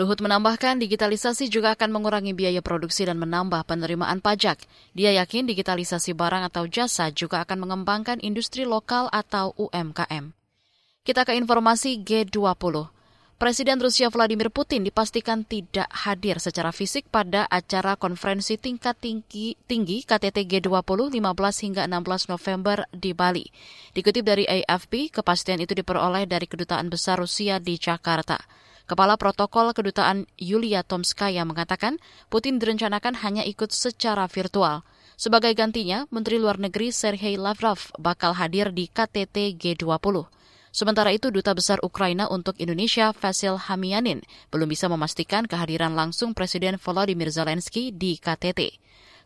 Luhut 0.00 0.16
menambahkan 0.16 0.80
digitalisasi 0.80 1.52
juga 1.52 1.76
akan 1.76 1.92
mengurangi 1.92 2.32
biaya 2.32 2.64
produksi 2.64 3.04
dan 3.04 3.20
menambah 3.20 3.60
penerimaan 3.68 4.24
pajak. 4.24 4.64
Dia 4.96 5.12
yakin 5.20 5.44
digitalisasi 5.44 6.16
barang 6.16 6.48
atau 6.48 6.64
jasa 6.72 7.12
juga 7.12 7.44
akan 7.44 7.68
mengembangkan 7.68 8.16
industri 8.24 8.64
lokal 8.64 9.12
atau 9.12 9.52
UMKM. 9.60 10.32
Kita 11.04 11.28
ke 11.28 11.36
informasi 11.36 12.00
G20. 12.00 12.96
Presiden 13.38 13.78
Rusia 13.78 14.10
Vladimir 14.10 14.50
Putin 14.50 14.82
dipastikan 14.82 15.46
tidak 15.46 15.86
hadir 15.94 16.42
secara 16.42 16.74
fisik 16.74 17.06
pada 17.06 17.46
acara 17.46 17.94
konferensi 17.94 18.58
tingkat 18.58 18.98
tinggi, 18.98 19.54
tinggi 19.70 20.02
KTT 20.02 20.42
G20 20.42 20.82
15 21.14 21.22
hingga 21.62 21.86
16 21.86 22.34
November 22.34 22.90
di 22.90 23.14
Bali. 23.14 23.46
Dikutip 23.94 24.26
dari 24.26 24.42
AFP, 24.42 25.14
kepastian 25.14 25.62
itu 25.62 25.70
diperoleh 25.70 26.26
dari 26.26 26.50
Kedutaan 26.50 26.90
Besar 26.90 27.22
Rusia 27.22 27.62
di 27.62 27.78
Jakarta. 27.78 28.42
Kepala 28.90 29.14
Protokol 29.14 29.70
Kedutaan 29.70 30.26
Yulia 30.34 30.82
Tomskaya 30.82 31.46
mengatakan 31.46 32.02
Putin 32.26 32.58
direncanakan 32.58 33.22
hanya 33.22 33.46
ikut 33.46 33.70
secara 33.70 34.26
virtual. 34.26 34.82
Sebagai 35.14 35.54
gantinya, 35.54 36.10
Menteri 36.10 36.42
Luar 36.42 36.58
Negeri 36.58 36.90
Sergei 36.90 37.38
Lavrov 37.38 37.94
bakal 38.02 38.34
hadir 38.34 38.74
di 38.74 38.90
KTT 38.90 39.54
G20. 39.54 40.37
Sementara 40.68 41.14
itu, 41.14 41.32
Duta 41.32 41.56
Besar 41.56 41.80
Ukraina 41.80 42.28
untuk 42.28 42.56
Indonesia, 42.60 43.12
Vasil 43.16 43.56
Hamianin, 43.56 44.20
belum 44.52 44.68
bisa 44.68 44.86
memastikan 44.86 45.48
kehadiran 45.48 45.96
langsung 45.96 46.36
Presiden 46.36 46.76
Volodymyr 46.76 47.32
Zelensky 47.32 47.90
di 47.94 48.20
KTT. 48.20 48.76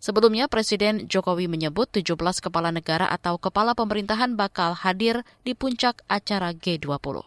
Sebelumnya, 0.03 0.51
Presiden 0.51 1.07
Jokowi 1.07 1.47
menyebut 1.47 1.87
17 1.91 2.19
kepala 2.43 2.75
negara 2.75 3.07
atau 3.07 3.39
kepala 3.39 3.75
pemerintahan 3.79 4.35
bakal 4.35 4.75
hadir 4.75 5.23
di 5.47 5.55
puncak 5.55 6.03
acara 6.11 6.51
G20. 6.51 7.23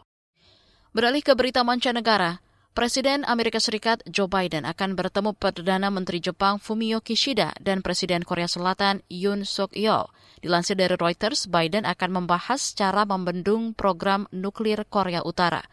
Beralih 0.95 1.23
ke 1.23 1.35
berita 1.35 1.63
mancanegara, 1.63 2.39
Presiden 2.75 3.23
Amerika 3.23 3.55
Serikat 3.63 4.03
Joe 4.03 4.27
Biden 4.27 4.67
akan 4.67 4.99
bertemu 4.99 5.31
Perdana 5.31 5.87
Menteri 5.87 6.19
Jepang 6.19 6.59
Fumio 6.59 6.99
Kishida 6.99 7.55
dan 7.63 7.79
Presiden 7.79 8.19
Korea 8.19 8.51
Selatan 8.51 8.99
Yoon 9.07 9.47
Suk 9.47 9.71
Yeol. 9.79 10.11
Dilansir 10.43 10.75
dari 10.75 10.99
Reuters, 10.99 11.47
Biden 11.47 11.87
akan 11.87 12.19
membahas 12.19 12.75
cara 12.75 13.07
membendung 13.07 13.71
program 13.71 14.27
nuklir 14.35 14.83
Korea 14.91 15.23
Utara. 15.23 15.63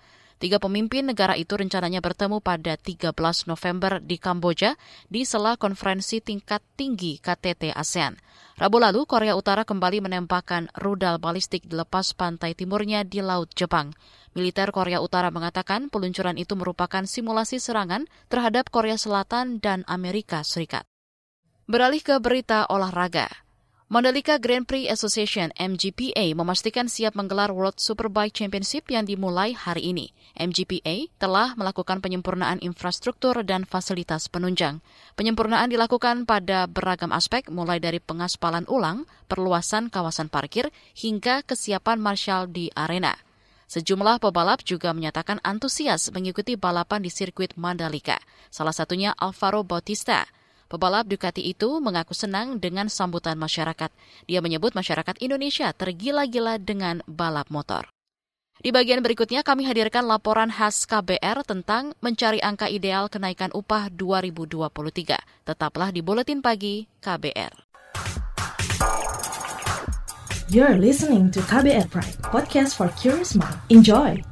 Tiga 0.42 0.58
pemimpin 0.58 1.06
negara 1.06 1.38
itu 1.38 1.54
rencananya 1.54 2.02
bertemu 2.02 2.42
pada 2.42 2.74
13 2.74 3.14
November 3.46 4.02
di 4.02 4.18
Kamboja 4.18 4.74
di 5.06 5.22
sela 5.22 5.54
konferensi 5.54 6.18
tingkat 6.18 6.58
tinggi 6.74 7.22
KTT 7.22 7.70
ASEAN. 7.70 8.18
Rabu 8.58 8.82
lalu, 8.82 9.06
Korea 9.06 9.38
Utara 9.38 9.62
kembali 9.62 10.02
menembakkan 10.02 10.66
rudal 10.74 11.22
balistik 11.22 11.62
di 11.70 11.78
lepas 11.78 12.10
pantai 12.18 12.58
timurnya 12.58 13.06
di 13.06 13.22
Laut 13.22 13.54
Jepang. 13.54 13.94
Militer 14.34 14.74
Korea 14.74 14.98
Utara 14.98 15.30
mengatakan 15.30 15.86
peluncuran 15.86 16.34
itu 16.34 16.58
merupakan 16.58 17.06
simulasi 17.06 17.62
serangan 17.62 18.10
terhadap 18.26 18.66
Korea 18.74 18.98
Selatan 18.98 19.62
dan 19.62 19.86
Amerika 19.86 20.42
Serikat. 20.42 20.82
Beralih 21.70 22.02
ke 22.02 22.18
berita 22.18 22.66
olahraga. 22.66 23.41
Mandalika 23.92 24.40
Grand 24.40 24.64
Prix 24.64 24.88
Association 24.88 25.52
MGPA 25.52 26.32
memastikan 26.32 26.88
siap 26.88 27.12
menggelar 27.12 27.52
World 27.52 27.76
Superbike 27.76 28.32
Championship 28.32 28.88
yang 28.88 29.04
dimulai 29.04 29.52
hari 29.52 29.92
ini. 29.92 30.16
MGPA 30.32 31.12
telah 31.20 31.52
melakukan 31.60 32.00
penyempurnaan 32.00 32.56
infrastruktur 32.64 33.44
dan 33.44 33.68
fasilitas 33.68 34.32
penunjang. 34.32 34.80
Penyempurnaan 35.12 35.68
dilakukan 35.68 36.24
pada 36.24 36.64
beragam 36.64 37.12
aspek 37.12 37.52
mulai 37.52 37.84
dari 37.84 38.00
pengaspalan 38.00 38.64
ulang, 38.72 39.04
perluasan 39.28 39.92
kawasan 39.92 40.32
parkir, 40.32 40.72
hingga 40.96 41.44
kesiapan 41.44 42.00
marshal 42.00 42.48
di 42.48 42.72
arena. 42.72 43.12
Sejumlah 43.68 44.24
pebalap 44.24 44.64
juga 44.64 44.96
menyatakan 44.96 45.36
antusias 45.44 46.08
mengikuti 46.16 46.56
balapan 46.56 47.04
di 47.04 47.12
sirkuit 47.12 47.60
Mandalika, 47.60 48.16
salah 48.48 48.72
satunya 48.72 49.12
Alvaro 49.20 49.60
Bautista. 49.68 50.24
Pebalap 50.72 51.04
Ducati 51.04 51.44
itu 51.44 51.84
mengaku 51.84 52.16
senang 52.16 52.56
dengan 52.56 52.88
sambutan 52.88 53.36
masyarakat. 53.36 53.92
Dia 54.24 54.40
menyebut 54.40 54.72
masyarakat 54.72 55.20
Indonesia 55.20 55.68
tergila-gila 55.76 56.56
dengan 56.56 57.04
balap 57.04 57.52
motor. 57.52 57.92
Di 58.56 58.72
bagian 58.72 59.04
berikutnya 59.04 59.44
kami 59.44 59.68
hadirkan 59.68 60.08
laporan 60.08 60.48
khas 60.48 60.88
KBR 60.88 61.44
tentang 61.44 61.92
mencari 62.00 62.40
angka 62.40 62.72
ideal 62.72 63.12
kenaikan 63.12 63.52
upah 63.52 63.92
2023. 63.92 65.44
Tetaplah 65.44 65.92
di 65.92 66.00
Buletin 66.00 66.40
Pagi 66.40 66.88
KBR. 67.04 67.68
You're 70.48 70.80
listening 70.80 71.28
to 71.36 71.44
KBR 71.44 71.92
Pride, 71.92 72.16
podcast 72.24 72.80
for 72.80 72.88
curious 72.96 73.36
mind. 73.36 73.60
Enjoy! 73.68 74.31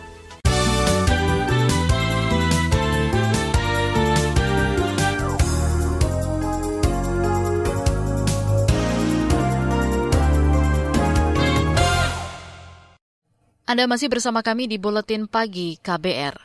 Anda 13.71 13.87
masih 13.87 14.11
bersama 14.11 14.43
kami 14.43 14.67
di 14.67 14.75
Buletin 14.75 15.31
Pagi 15.31 15.79
KBR. 15.79 16.35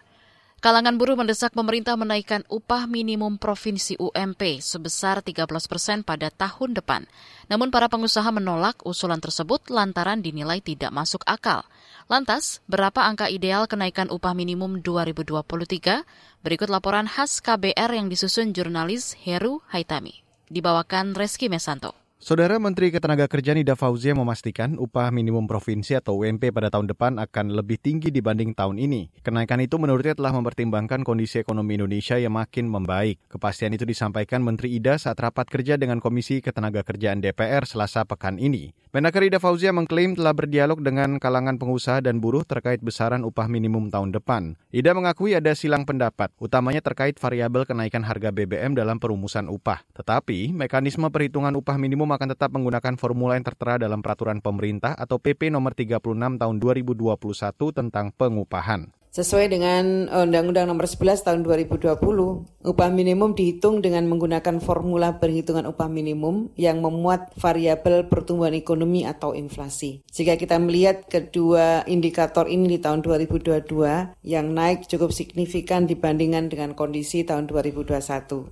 Kalangan 0.62 0.94
buruh 0.94 1.18
mendesak 1.18 1.58
pemerintah 1.58 1.98
menaikkan 1.98 2.46
upah 2.46 2.86
minimum 2.86 3.34
provinsi 3.34 3.98
UMP 3.98 4.62
sebesar 4.62 5.26
13 5.26 5.42
persen 5.66 6.06
pada 6.06 6.30
tahun 6.30 6.78
depan. 6.78 7.02
Namun 7.50 7.74
para 7.74 7.90
pengusaha 7.90 8.30
menolak 8.30 8.78
usulan 8.86 9.18
tersebut 9.18 9.58
lantaran 9.74 10.22
dinilai 10.22 10.62
tidak 10.62 10.94
masuk 10.94 11.26
akal. 11.26 11.66
Lantas, 12.06 12.62
berapa 12.70 13.02
angka 13.02 13.26
ideal 13.26 13.66
kenaikan 13.66 14.06
upah 14.06 14.30
minimum 14.30 14.78
2023? 14.78 16.06
Berikut 16.46 16.70
laporan 16.70 17.10
khas 17.10 17.42
KBR 17.42 17.90
yang 17.90 18.06
disusun 18.06 18.54
jurnalis 18.54 19.18
Heru 19.26 19.66
Haitami. 19.74 20.22
Dibawakan 20.46 21.18
Reski 21.18 21.50
Mesanto. 21.50 22.05
Saudara 22.26 22.58
Menteri 22.58 22.90
Ketenagakerjaan 22.90 23.62
Ida 23.62 23.78
Fauzia 23.78 24.10
memastikan 24.10 24.82
upah 24.82 25.14
minimum 25.14 25.46
provinsi 25.46 25.94
atau 25.94 26.26
UMP 26.26 26.50
pada 26.50 26.74
tahun 26.74 26.90
depan 26.90 27.22
akan 27.22 27.54
lebih 27.54 27.78
tinggi 27.78 28.10
dibanding 28.10 28.50
tahun 28.50 28.82
ini. 28.82 29.22
Kenaikan 29.22 29.62
itu 29.62 29.78
menurutnya 29.78 30.18
telah 30.18 30.34
mempertimbangkan 30.34 31.06
kondisi 31.06 31.38
ekonomi 31.38 31.78
Indonesia 31.78 32.18
yang 32.18 32.34
makin 32.34 32.66
membaik. 32.66 33.22
Kepastian 33.30 33.78
itu 33.78 33.86
disampaikan 33.86 34.42
Menteri 34.42 34.74
Ida 34.74 34.98
saat 34.98 35.22
rapat 35.22 35.46
kerja 35.46 35.78
dengan 35.78 36.02
Komisi 36.02 36.42
Ketenagakerjaan 36.42 37.22
DPR 37.22 37.62
selasa 37.62 38.02
pekan 38.02 38.42
ini. 38.42 38.74
Menaker 38.90 39.22
Ida 39.22 39.38
Fauzia 39.38 39.70
mengklaim 39.70 40.18
telah 40.18 40.34
berdialog 40.34 40.82
dengan 40.82 41.22
kalangan 41.22 41.62
pengusaha 41.62 42.02
dan 42.02 42.18
buruh 42.18 42.42
terkait 42.42 42.82
besaran 42.82 43.22
upah 43.22 43.46
minimum 43.46 43.86
tahun 43.86 44.10
depan. 44.10 44.58
Ida 44.74 44.98
mengakui 44.98 45.38
ada 45.38 45.54
silang 45.54 45.86
pendapat, 45.86 46.34
utamanya 46.42 46.82
terkait 46.82 47.22
variabel 47.22 47.70
kenaikan 47.70 48.02
harga 48.02 48.34
BBM 48.34 48.74
dalam 48.74 48.98
perumusan 48.98 49.46
upah. 49.46 49.86
Tetapi, 49.94 50.50
mekanisme 50.50 51.06
perhitungan 51.06 51.54
upah 51.54 51.78
minimum 51.78 52.15
akan 52.16 52.32
tetap 52.32 52.50
menggunakan 52.56 52.96
formula 52.96 53.36
yang 53.36 53.44
tertera 53.44 53.76
dalam 53.76 54.00
peraturan 54.00 54.40
pemerintah 54.40 54.96
atau 54.96 55.20
PP 55.20 55.52
nomor 55.52 55.76
36 55.76 56.00
tahun 56.40 56.56
2021 56.56 57.12
tentang 57.76 58.10
pengupahan. 58.16 58.88
Sesuai 59.16 59.48
dengan 59.48 60.12
Undang-Undang 60.12 60.68
Nomor 60.68 60.84
11 60.84 61.24
Tahun 61.24 61.40
2020, 61.40 61.96
upah 62.68 62.90
minimum 62.92 63.32
dihitung 63.32 63.80
dengan 63.80 64.04
menggunakan 64.12 64.60
formula 64.60 65.16
perhitungan 65.16 65.64
upah 65.72 65.88
minimum 65.88 66.52
yang 66.52 66.84
memuat 66.84 67.32
variabel 67.40 68.12
pertumbuhan 68.12 68.52
ekonomi 68.52 69.08
atau 69.08 69.32
inflasi. 69.32 70.04
Jika 70.12 70.36
kita 70.36 70.60
melihat 70.60 71.08
kedua 71.08 71.88
indikator 71.88 72.44
ini 72.44 72.76
di 72.76 72.78
tahun 72.84 73.00
2022 73.00 73.64
yang 74.20 74.52
naik 74.52 74.84
cukup 74.84 75.16
signifikan 75.16 75.88
dibandingkan 75.88 76.52
dengan 76.52 76.76
kondisi 76.76 77.24
tahun 77.24 77.48
2021. 77.48 77.96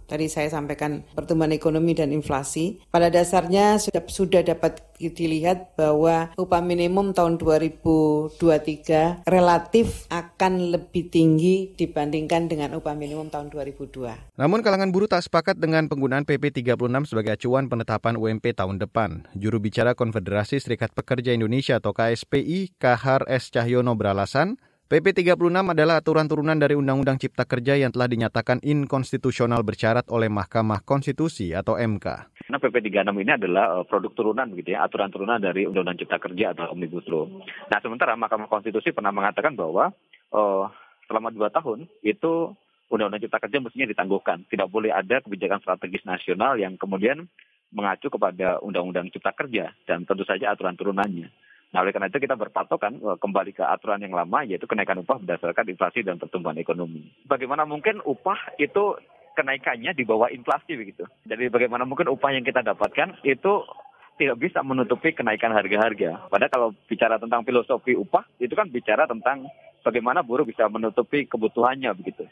Tadi 0.09 0.27
saya 0.33 0.49
sampaikan 0.49 1.05
pertumbuhan 1.13 1.53
ekonomi 1.53 1.93
dan 1.93 2.09
inflasi. 2.09 2.81
Pada 2.89 3.13
dasarnya 3.13 3.77
sudah 3.77 4.01
sudah 4.09 4.41
dapat 4.41 4.81
dilihat 5.13 5.77
bahwa 5.77 6.33
upah 6.39 6.63
minimum 6.65 7.13
tahun 7.13 7.37
2023 7.37 9.27
relatif 9.29 10.09
akan 10.09 10.73
lebih 10.73 11.11
tinggi 11.13 11.75
dibandingkan 11.75 12.49
dengan 12.49 12.79
upah 12.79 12.95
minimum 12.97 13.29
tahun 13.29 13.51
2002. 13.51 14.39
Namun 14.41 14.63
kalangan 14.65 14.95
buruh 14.95 15.11
tak 15.11 15.27
sepakat 15.27 15.61
dengan 15.61 15.91
penggunaan 15.91 16.25
PP 16.25 16.65
36 16.65 17.11
sebagai 17.11 17.37
acuan 17.37 17.69
penetapan 17.69 18.15
UMP 18.17 18.55
tahun 18.55 18.81
depan. 18.81 19.27
Juru 19.35 19.59
bicara 19.61 19.99
Konfederasi 19.99 20.63
Serikat 20.63 20.95
Pekerja 20.95 21.35
Indonesia 21.35 21.83
atau 21.83 21.91
KSPI, 21.91 22.79
Kahar 22.79 23.27
S. 23.27 23.51
Cahyono 23.51 23.99
beralasan, 23.99 24.57
PP 24.95 25.27
36 25.27 25.51
adalah 25.51 25.99
aturan 25.99 26.31
turunan 26.31 26.55
dari 26.55 26.79
Undang-Undang 26.79 27.19
Cipta 27.19 27.43
Kerja 27.43 27.75
yang 27.75 27.91
telah 27.91 28.07
dinyatakan 28.07 28.63
inkonstitusional 28.63 29.67
bersyarat 29.67 30.07
oleh 30.07 30.31
Mahkamah 30.31 30.87
Konstitusi 30.87 31.51
atau 31.51 31.75
MK. 31.75 32.07
Karena 32.31 32.59
PP 32.63 32.95
36 32.95 33.03
ini 33.27 33.33
adalah 33.35 33.83
produk 33.91 34.15
turunan 34.15 34.55
gitu 34.55 34.71
ya, 34.71 34.87
aturan 34.87 35.11
turunan 35.11 35.43
dari 35.43 35.67
Undang-Undang 35.67 35.99
Cipta 35.99 36.23
Kerja 36.23 36.55
atau 36.55 36.71
Omnibus 36.71 37.11
Law. 37.11 37.27
Nah, 37.75 37.79
sementara 37.83 38.15
Mahkamah 38.15 38.47
Konstitusi 38.47 38.95
pernah 38.95 39.11
mengatakan 39.11 39.59
bahwa 39.59 39.91
uh, 40.31 40.71
selama 41.11 41.35
dua 41.35 41.51
tahun 41.51 41.91
itu 42.07 42.55
Undang-Undang 42.87 43.27
Cipta 43.27 43.43
Kerja 43.43 43.59
mestinya 43.67 43.91
ditangguhkan. 43.91 44.47
Tidak 44.47 44.71
boleh 44.71 44.95
ada 44.95 45.19
kebijakan 45.27 45.59
strategis 45.59 46.07
nasional 46.07 46.55
yang 46.55 46.79
kemudian 46.79 47.27
mengacu 47.75 48.15
kepada 48.15 48.63
Undang-Undang 48.63 49.11
Cipta 49.11 49.35
Kerja 49.35 49.75
dan 49.91 50.07
tentu 50.07 50.23
saja 50.23 50.55
aturan 50.55 50.79
turunannya. 50.79 51.35
Nah, 51.75 51.83
oleh 51.83 51.91
karena 51.91 52.07
itu 52.07 52.23
kita 52.23 52.39
berpatokan 52.39 53.03
kembali 53.19 53.51
ke 53.51 53.67
aturan 53.67 53.99
yang 53.99 54.15
lama, 54.15 54.47
yaitu 54.47 54.71
kenaikan 54.71 55.03
upah 55.03 55.19
berdasarkan 55.19 55.67
inflasi 55.75 56.07
dan 56.07 56.23
pertumbuhan 56.23 56.55
ekonomi. 56.55 57.11
Bagaimana 57.27 57.67
mungkin 57.67 57.99
upah 58.07 58.55
itu 58.63 58.95
kenaikannya 59.35 59.91
di 59.91 60.07
bawah 60.07 60.31
inflasi 60.31 60.79
begitu. 60.79 61.03
Jadi 61.27 61.51
bagaimana 61.51 61.83
mungkin 61.83 62.07
upah 62.15 62.31
yang 62.31 62.47
kita 62.47 62.63
dapatkan 62.63 63.27
itu 63.27 63.67
tidak 64.15 64.39
bisa 64.39 64.63
menutupi 64.63 65.11
kenaikan 65.11 65.51
harga-harga. 65.51 66.31
Padahal 66.31 66.53
kalau 66.55 66.69
bicara 66.87 67.19
tentang 67.19 67.43
filosofi 67.43 67.99
upah, 67.99 68.23
itu 68.39 68.55
kan 68.55 68.71
bicara 68.71 69.11
tentang 69.11 69.51
bagaimana 69.83 70.23
buruh 70.23 70.47
bisa 70.47 70.71
menutupi 70.71 71.27
kebutuhannya 71.27 71.91
begitu. 71.99 72.23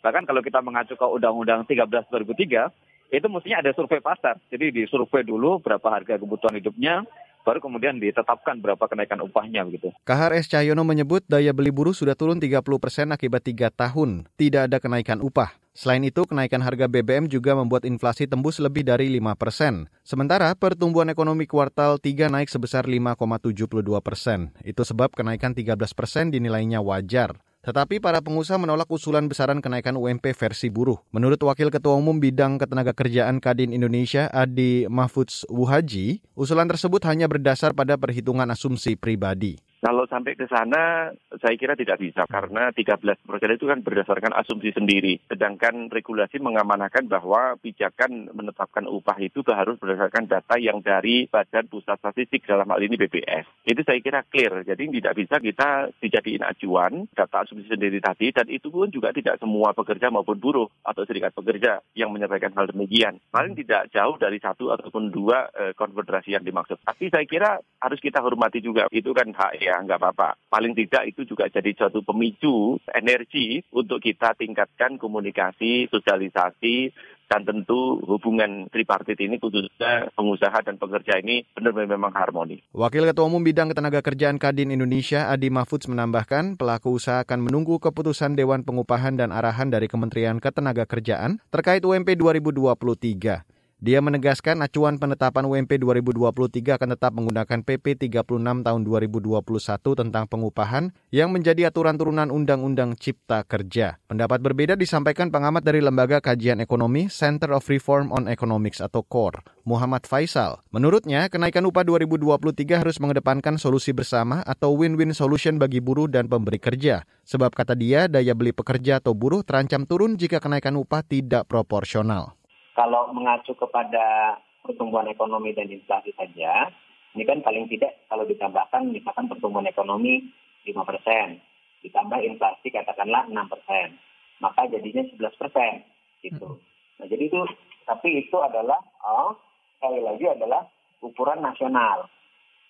Bahkan 0.00 0.24
kalau 0.24 0.40
kita 0.40 0.64
mengacu 0.64 0.96
ke 0.96 1.04
Undang-Undang 1.04 1.68
13 1.68 2.08
2003, 2.08 3.12
itu 3.12 3.26
mestinya 3.28 3.60
ada 3.60 3.70
survei 3.76 4.00
pasar. 4.00 4.40
Jadi 4.48 4.72
disurvei 4.72 5.28
dulu 5.28 5.60
berapa 5.60 5.84
harga 5.84 6.16
kebutuhan 6.16 6.56
hidupnya, 6.56 7.04
baru 7.46 7.62
kemudian 7.62 8.02
ditetapkan 8.02 8.58
berapa 8.58 8.82
kenaikan 8.90 9.22
upahnya 9.22 9.62
begitu. 9.62 9.94
Kahar 10.02 10.34
S. 10.34 10.50
Cahyono 10.50 10.82
menyebut 10.82 11.22
daya 11.30 11.54
beli 11.54 11.70
buruh 11.70 11.94
sudah 11.94 12.18
turun 12.18 12.42
30 12.42 12.58
persen 12.82 13.14
akibat 13.14 13.46
tiga 13.46 13.70
tahun 13.70 14.26
tidak 14.34 14.66
ada 14.66 14.82
kenaikan 14.82 15.22
upah. 15.22 15.54
Selain 15.76 16.00
itu, 16.00 16.24
kenaikan 16.24 16.64
harga 16.64 16.88
BBM 16.88 17.28
juga 17.28 17.52
membuat 17.52 17.84
inflasi 17.84 18.24
tembus 18.24 18.56
lebih 18.64 18.80
dari 18.80 19.12
5 19.12 19.36
persen. 19.36 19.92
Sementara 20.08 20.48
pertumbuhan 20.56 21.12
ekonomi 21.12 21.44
kuartal 21.44 22.00
3 22.00 22.32
naik 22.32 22.48
sebesar 22.48 22.88
5,72 22.88 23.84
persen. 24.00 24.56
Itu 24.64 24.88
sebab 24.88 25.12
kenaikan 25.12 25.52
13 25.52 25.76
persen 25.92 26.32
dinilainya 26.32 26.80
wajar. 26.80 27.36
Tetapi 27.66 27.98
para 27.98 28.22
pengusaha 28.22 28.62
menolak 28.62 28.86
usulan 28.86 29.26
besaran 29.26 29.58
kenaikan 29.58 29.98
UMP 29.98 30.30
versi 30.38 30.70
buruh. 30.70 31.02
Menurut 31.10 31.42
Wakil 31.42 31.74
Ketua 31.74 31.98
Umum 31.98 32.22
Bidang 32.22 32.62
Ketenagakerjaan 32.62 33.42
Kadin 33.42 33.74
Indonesia, 33.74 34.30
Adi 34.30 34.86
Mahfudz 34.86 35.42
Wuhaji, 35.50 36.22
usulan 36.38 36.70
tersebut 36.70 37.02
hanya 37.10 37.26
berdasar 37.26 37.74
pada 37.74 37.98
perhitungan 37.98 38.46
asumsi 38.54 38.94
pribadi. 38.94 39.58
Kalau 39.86 40.02
sampai 40.10 40.34
ke 40.34 40.50
sana, 40.50 41.14
saya 41.38 41.54
kira 41.54 41.78
tidak 41.78 42.02
bisa 42.02 42.26
karena 42.26 42.74
13 42.74 43.22
persen 43.22 43.54
itu 43.54 43.70
kan 43.70 43.86
berdasarkan 43.86 44.34
asumsi 44.34 44.74
sendiri. 44.74 45.22
Sedangkan 45.30 45.86
regulasi 45.94 46.42
mengamanahkan 46.42 47.06
bahwa 47.06 47.54
pijakan 47.62 48.34
menetapkan 48.34 48.90
upah 48.90 49.14
itu 49.22 49.46
harus 49.46 49.78
berdasarkan 49.78 50.26
data 50.26 50.58
yang 50.58 50.82
dari 50.82 51.30
Badan 51.30 51.70
Pusat 51.70 52.02
Statistik 52.02 52.42
dalam 52.50 52.66
hal 52.66 52.82
ini 52.82 52.98
BPS. 52.98 53.46
Itu 53.62 53.86
saya 53.86 54.02
kira 54.02 54.26
clear. 54.26 54.66
Jadi 54.66 54.90
tidak 54.98 55.14
bisa 55.22 55.38
kita 55.38 55.94
dijadiin 56.02 56.42
acuan 56.42 57.06
data 57.14 57.46
asumsi 57.46 57.70
sendiri 57.70 58.02
tadi 58.02 58.34
dan 58.34 58.50
itu 58.50 58.74
pun 58.74 58.90
juga 58.90 59.14
tidak 59.14 59.38
semua 59.38 59.70
pekerja 59.70 60.10
maupun 60.10 60.42
buruh 60.42 60.66
atau 60.82 61.06
serikat 61.06 61.30
pekerja 61.30 61.78
yang 61.94 62.10
menyampaikan 62.10 62.50
hal 62.58 62.66
demikian. 62.74 63.22
Paling 63.30 63.54
tidak 63.54 63.86
jauh 63.94 64.18
dari 64.18 64.42
satu 64.42 64.74
ataupun 64.74 65.14
dua 65.14 65.46
eh, 65.54 65.78
konfederasi 65.78 66.34
yang 66.34 66.42
dimaksud. 66.42 66.82
Tapi 66.82 67.06
saya 67.06 67.22
kira 67.22 67.62
harus 67.78 68.02
kita 68.02 68.18
hormati 68.18 68.58
juga. 68.58 68.90
Itu 68.90 69.14
kan 69.14 69.30
hak 69.30 69.62
ya 69.62 69.75
nggak 69.82 70.00
apa-apa. 70.00 70.38
Paling 70.48 70.72
tidak 70.72 71.08
itu 71.10 71.26
juga 71.26 71.50
jadi 71.50 71.72
suatu 71.76 72.00
pemicu 72.00 72.80
energi 72.92 73.60
untuk 73.74 74.00
kita 74.00 74.32
tingkatkan 74.38 74.96
komunikasi, 74.96 75.90
sosialisasi, 75.90 76.92
dan 77.26 77.42
tentu 77.42 77.98
hubungan 78.06 78.70
tripartit 78.70 79.18
ini 79.18 79.42
khususnya 79.42 80.10
pengusaha 80.14 80.62
dan 80.62 80.78
pekerja 80.78 81.18
ini 81.18 81.42
benar-benar 81.52 81.98
memang 81.98 82.14
harmoni. 82.14 82.62
Wakil 82.70 83.02
Ketua 83.02 83.26
Umum 83.26 83.42
Bidang 83.42 83.74
Ketenaga 83.74 84.00
Kerjaan 84.00 84.38
Kadin 84.38 84.70
Indonesia 84.70 85.26
Adi 85.26 85.50
Mahfudz 85.50 85.90
menambahkan 85.90 86.54
pelaku 86.54 86.94
usaha 86.94 87.26
akan 87.26 87.50
menunggu 87.50 87.82
keputusan 87.82 88.38
Dewan 88.38 88.62
Pengupahan 88.62 89.18
dan 89.18 89.34
Arahan 89.34 89.74
dari 89.74 89.90
Kementerian 89.90 90.38
Ketenaga 90.38 90.86
Kerjaan 90.86 91.42
terkait 91.50 91.82
UMP 91.82 92.14
2023. 92.14 93.55
Dia 93.76 94.00
menegaskan 94.00 94.64
acuan 94.64 94.96
penetapan 94.96 95.44
UMP 95.44 95.76
2023 95.76 96.80
akan 96.80 96.96
tetap 96.96 97.12
menggunakan 97.12 97.60
PP 97.60 98.08
36 98.08 98.64
tahun 98.64 98.80
2021 98.88 99.36
tentang 99.76 100.24
pengupahan 100.24 100.96
yang 101.12 101.28
menjadi 101.28 101.68
aturan 101.68 102.00
turunan 102.00 102.32
Undang-Undang 102.32 102.96
Cipta 102.96 103.44
Kerja. 103.44 104.00
Pendapat 104.08 104.40
berbeda 104.40 104.80
disampaikan 104.80 105.28
pengamat 105.28 105.60
dari 105.60 105.84
Lembaga 105.84 106.24
Kajian 106.24 106.64
Ekonomi 106.64 107.12
Center 107.12 107.52
of 107.52 107.68
Reform 107.68 108.16
on 108.16 108.32
Economics 108.32 108.80
atau 108.80 109.04
CORE, 109.04 109.44
Muhammad 109.68 110.08
Faisal. 110.08 110.56
Menurutnya, 110.72 111.28
kenaikan 111.28 111.68
upah 111.68 111.84
2023 111.84 112.80
harus 112.80 112.96
mengedepankan 112.96 113.60
solusi 113.60 113.92
bersama 113.92 114.40
atau 114.48 114.72
win-win 114.72 115.12
solution 115.12 115.60
bagi 115.60 115.84
buruh 115.84 116.08
dan 116.08 116.32
pemberi 116.32 116.56
kerja. 116.56 117.04
Sebab 117.28 117.52
kata 117.52 117.76
dia, 117.76 118.08
daya 118.08 118.32
beli 118.32 118.56
pekerja 118.56 119.04
atau 119.04 119.12
buruh 119.12 119.44
terancam 119.44 119.84
turun 119.84 120.16
jika 120.16 120.40
kenaikan 120.40 120.80
upah 120.80 121.04
tidak 121.04 121.44
proporsional 121.44 122.32
kalau 122.76 123.08
mengacu 123.16 123.56
kepada 123.56 124.36
pertumbuhan 124.60 125.08
ekonomi 125.08 125.56
dan 125.56 125.72
inflasi 125.72 126.12
saja, 126.12 126.68
ini 127.16 127.24
kan 127.24 127.40
paling 127.40 127.64
tidak 127.72 128.04
kalau 128.12 128.28
ditambahkan 128.28 128.92
misalkan 128.92 129.32
pertumbuhan 129.32 129.64
ekonomi 129.64 130.28
5 130.68 130.76
persen, 130.84 131.40
ditambah 131.80 132.20
inflasi 132.20 132.68
katakanlah 132.68 133.24
6 133.32 133.32
persen, 133.48 133.96
maka 134.44 134.68
jadinya 134.68 135.08
11 135.08 135.40
persen 135.40 135.72
gitu. 136.20 136.60
Nah 137.00 137.06
jadi 137.08 137.32
itu, 137.32 137.40
tapi 137.88 138.20
itu 138.20 138.36
adalah 138.44 138.76
oh, 139.08 139.32
sekali 139.80 140.04
lagi 140.04 140.28
adalah 140.28 140.68
ukuran 141.00 141.40
nasional. 141.40 142.12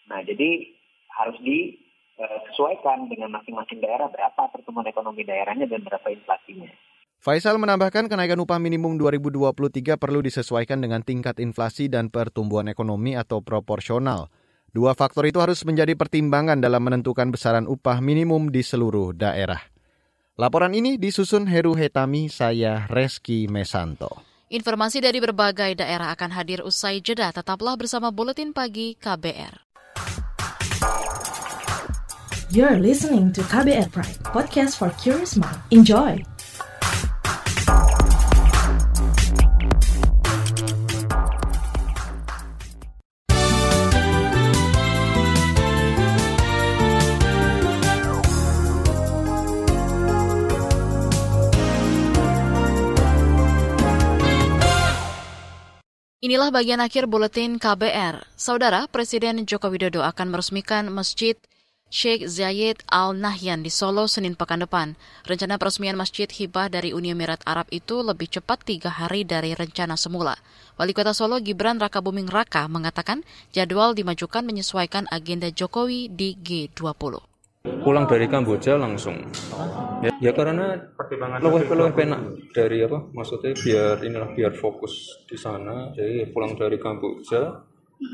Nah 0.07 0.23
jadi 0.23 0.71
harus 1.11 1.35
disesuaikan 1.43 3.11
dengan 3.11 3.35
masing-masing 3.35 3.83
daerah 3.83 4.07
berapa 4.07 4.55
pertumbuhan 4.55 4.87
ekonomi 4.87 5.27
daerahnya 5.27 5.67
dan 5.67 5.83
berapa 5.83 6.07
inflasinya. 6.15 6.71
Faisal 7.17 7.59
menambahkan 7.59 8.07
kenaikan 8.07 8.39
upah 8.39 8.61
minimum 8.63 9.01
2023 9.01 9.99
perlu 9.99 10.23
disesuaikan 10.23 10.79
dengan 10.79 11.03
tingkat 11.03 11.43
inflasi 11.43 11.91
dan 11.91 12.13
pertumbuhan 12.13 12.71
ekonomi 12.71 13.19
atau 13.19 13.43
proporsional. 13.43 14.31
Dua 14.71 14.93
faktor 14.93 15.25
itu 15.25 15.41
harus 15.41 15.65
menjadi 15.65 15.97
pertimbangan 15.97 16.61
dalam 16.61 16.85
menentukan 16.85 17.33
besaran 17.33 17.65
upah 17.65 18.05
minimum 18.05 18.53
di 18.53 18.61
seluruh 18.61 19.17
daerah. 19.17 19.59
Laporan 20.37 20.77
ini 20.77 21.01
disusun 21.01 21.49
Heru 21.49 21.73
Hetami, 21.73 22.29
saya 22.29 22.85
Reski 22.93 23.49
Mesanto. 23.49 24.21
Informasi 24.53 25.01
dari 25.01 25.17
berbagai 25.17 25.81
daerah 25.81 26.13
akan 26.13 26.31
hadir 26.37 26.61
usai 26.61 27.01
jeda. 27.01 27.33
Tetaplah 27.33 27.75
bersama 27.75 28.13
Buletin 28.13 28.53
Pagi 28.53 28.95
KBR. 29.01 29.65
You're 32.53 32.79
listening 32.79 33.35
to 33.35 33.43
KBR 33.43 33.91
Pride, 33.91 34.23
podcast 34.23 34.79
for 34.79 34.95
curious 35.03 35.35
mind. 35.35 35.59
Enjoy! 35.75 36.36
Inilah 56.27 56.51
bagian 56.51 56.83
akhir 56.83 57.07
buletin 57.07 57.55
KBR. 57.55 58.19
Saudara, 58.35 58.91
Presiden 58.91 59.47
Joko 59.47 59.71
Widodo 59.71 60.03
akan 60.03 60.35
meresmikan 60.35 60.91
Masjid 60.91 61.39
Sheikh 61.87 62.27
Zayed 62.27 62.83
Al 62.91 63.15
Nahyan 63.15 63.63
di 63.63 63.71
Solo 63.71 64.11
Senin 64.11 64.35
pekan 64.35 64.59
depan. 64.59 64.99
Rencana 65.23 65.55
peresmian 65.55 65.95
masjid 65.95 66.27
hibah 66.27 66.67
dari 66.67 66.91
Uni 66.91 67.15
Emirat 67.15 67.47
Arab 67.47 67.71
itu 67.71 68.03
lebih 68.03 68.27
cepat 68.27 68.67
tiga 68.67 68.91
hari 68.91 69.23
dari 69.23 69.55
rencana 69.55 69.95
semula. 69.95 70.35
Wali 70.75 70.99
Kota 70.99 71.15
Solo 71.15 71.39
Gibran 71.39 71.79
Raka 71.79 72.03
Buming 72.03 72.27
Raka 72.27 72.67
mengatakan 72.67 73.23
jadwal 73.55 73.95
dimajukan 73.95 74.43
menyesuaikan 74.43 75.07
agenda 75.15 75.55
Jokowi 75.55 76.11
di 76.11 76.35
G20 76.43 77.36
pulang 77.83 78.07
dari 78.07 78.27
Kamboja 78.31 78.79
langsung. 78.79 79.17
Ya, 80.05 80.13
ya 80.21 80.33
karena 80.37 80.77
pertimbangan 80.95 81.41
lebih 81.41 81.73
lebih 81.73 81.95
penak 81.97 82.21
dari 82.53 82.85
apa? 82.85 82.99
Maksudnya 83.11 83.53
biar 83.57 83.97
inilah 84.05 84.31
biar 84.37 84.53
fokus 84.55 85.25
di 85.27 85.37
sana. 85.39 85.91
Jadi 85.97 86.31
pulang 86.31 86.55
dari 86.55 86.77
Kamboja. 86.79 87.43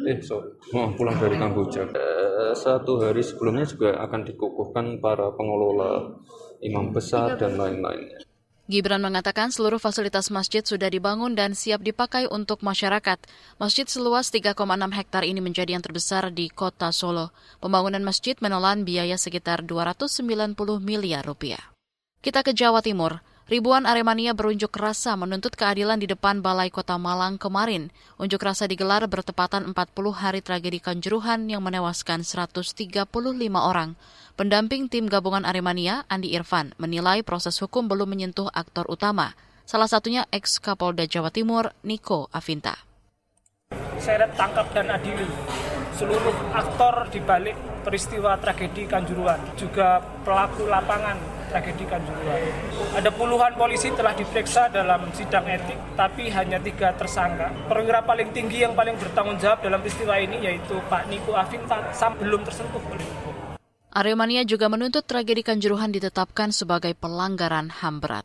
Eh 0.07 0.23
sorry. 0.23 0.55
Oh, 0.73 0.95
pulang 0.95 1.19
dari 1.19 1.35
Kamboja. 1.37 1.91
Eh, 1.91 2.55
satu 2.55 3.03
hari 3.03 3.21
sebelumnya 3.21 3.67
juga 3.67 3.99
akan 3.99 4.21
dikukuhkan 4.25 5.03
para 5.03 5.35
pengelola 5.35 6.15
imam 6.63 6.95
besar 6.95 7.35
dan 7.35 7.59
lain-lainnya 7.59 8.32
Gibran 8.71 9.03
mengatakan 9.03 9.51
seluruh 9.51 9.83
fasilitas 9.83 10.31
masjid 10.31 10.63
sudah 10.63 10.87
dibangun 10.87 11.35
dan 11.35 11.59
siap 11.59 11.83
dipakai 11.83 12.31
untuk 12.31 12.63
masyarakat. 12.63 13.19
Masjid 13.59 13.91
seluas 13.91 14.31
3,6 14.31 14.55
hektar 14.95 15.27
ini 15.27 15.43
menjadi 15.43 15.75
yang 15.75 15.83
terbesar 15.83 16.31
di 16.31 16.47
kota 16.47 16.95
Solo. 16.95 17.35
Pembangunan 17.59 18.07
masjid 18.07 18.39
menelan 18.39 18.87
biaya 18.87 19.19
sekitar 19.19 19.67
290 19.67 20.55
miliar 20.79 21.27
rupiah. 21.27 21.75
Kita 22.23 22.47
ke 22.47 22.55
Jawa 22.55 22.87
Timur. 22.87 23.19
Ribuan 23.51 23.83
Aremania 23.83 24.31
berunjuk 24.31 24.71
rasa 24.79 25.19
menuntut 25.19 25.59
keadilan 25.59 25.99
di 25.99 26.07
depan 26.07 26.39
Balai 26.39 26.71
Kota 26.71 26.95
Malang 26.95 27.43
kemarin. 27.43 27.91
Unjuk 28.15 28.39
rasa 28.47 28.71
digelar 28.71 29.03
bertepatan 29.11 29.67
40 29.75 29.75
hari 30.15 30.39
tragedi 30.39 30.79
Kanjuruhan 30.79 31.51
yang 31.51 31.67
menewaskan 31.67 32.23
135 32.23 33.11
orang. 33.59 33.99
Pendamping 34.33 34.89
tim 34.89 35.13
gabungan 35.13 35.45
Aremania, 35.45 36.09
Andi 36.09 36.33
Irfan, 36.33 36.73
menilai 36.81 37.21
proses 37.21 37.53
hukum 37.61 37.85
belum 37.85 38.17
menyentuh 38.17 38.49
aktor 38.49 38.89
utama. 38.89 39.37
Salah 39.69 39.85
satunya 39.85 40.25
ex 40.33 40.57
Kapolda 40.57 41.05
Jawa 41.05 41.29
Timur, 41.29 41.77
Niko 41.85 42.33
Avinta. 42.33 42.81
Seret 44.01 44.33
tangkap 44.33 44.73
dan 44.73 44.89
adili 44.89 45.29
seluruh 46.01 46.33
aktor 46.57 47.13
di 47.13 47.21
balik 47.21 47.55
peristiwa 47.85 48.41
tragedi 48.41 48.89
Kanjuruhan, 48.89 49.53
juga 49.53 50.01
pelaku 50.25 50.65
lapangan 50.65 51.21
tragedi 51.53 51.85
Kanjuruhan. 51.85 52.41
Ada 52.97 53.13
puluhan 53.13 53.53
polisi 53.61 53.93
telah 53.93 54.17
diperiksa 54.17 54.73
dalam 54.73 55.13
sidang 55.13 55.45
etik, 55.45 55.77
tapi 55.93 56.33
hanya 56.33 56.57
tiga 56.57 56.97
tersangka. 56.97 57.53
Perwira 57.69 58.01
paling 58.01 58.33
tinggi 58.33 58.65
yang 58.65 58.73
paling 58.73 58.97
bertanggung 58.97 59.37
jawab 59.37 59.61
dalam 59.61 59.85
peristiwa 59.85 60.17
ini 60.17 60.41
yaitu 60.41 60.81
Pak 60.89 61.13
Niko 61.13 61.37
Avinta, 61.37 61.93
sam 61.93 62.17
belum 62.17 62.41
tersentuh 62.49 62.81
oleh 62.81 63.05
hukum. 63.05 63.32
Aremania 63.93 64.41
juga 64.49 64.73
menuntut 64.73 65.05
tragedi 65.05 65.45
Kanjuruhan 65.45 65.93
ditetapkan 65.93 66.49
sebagai 66.49 66.97
pelanggaran 66.97 67.69
HAM 67.69 68.01
berat. 68.01 68.25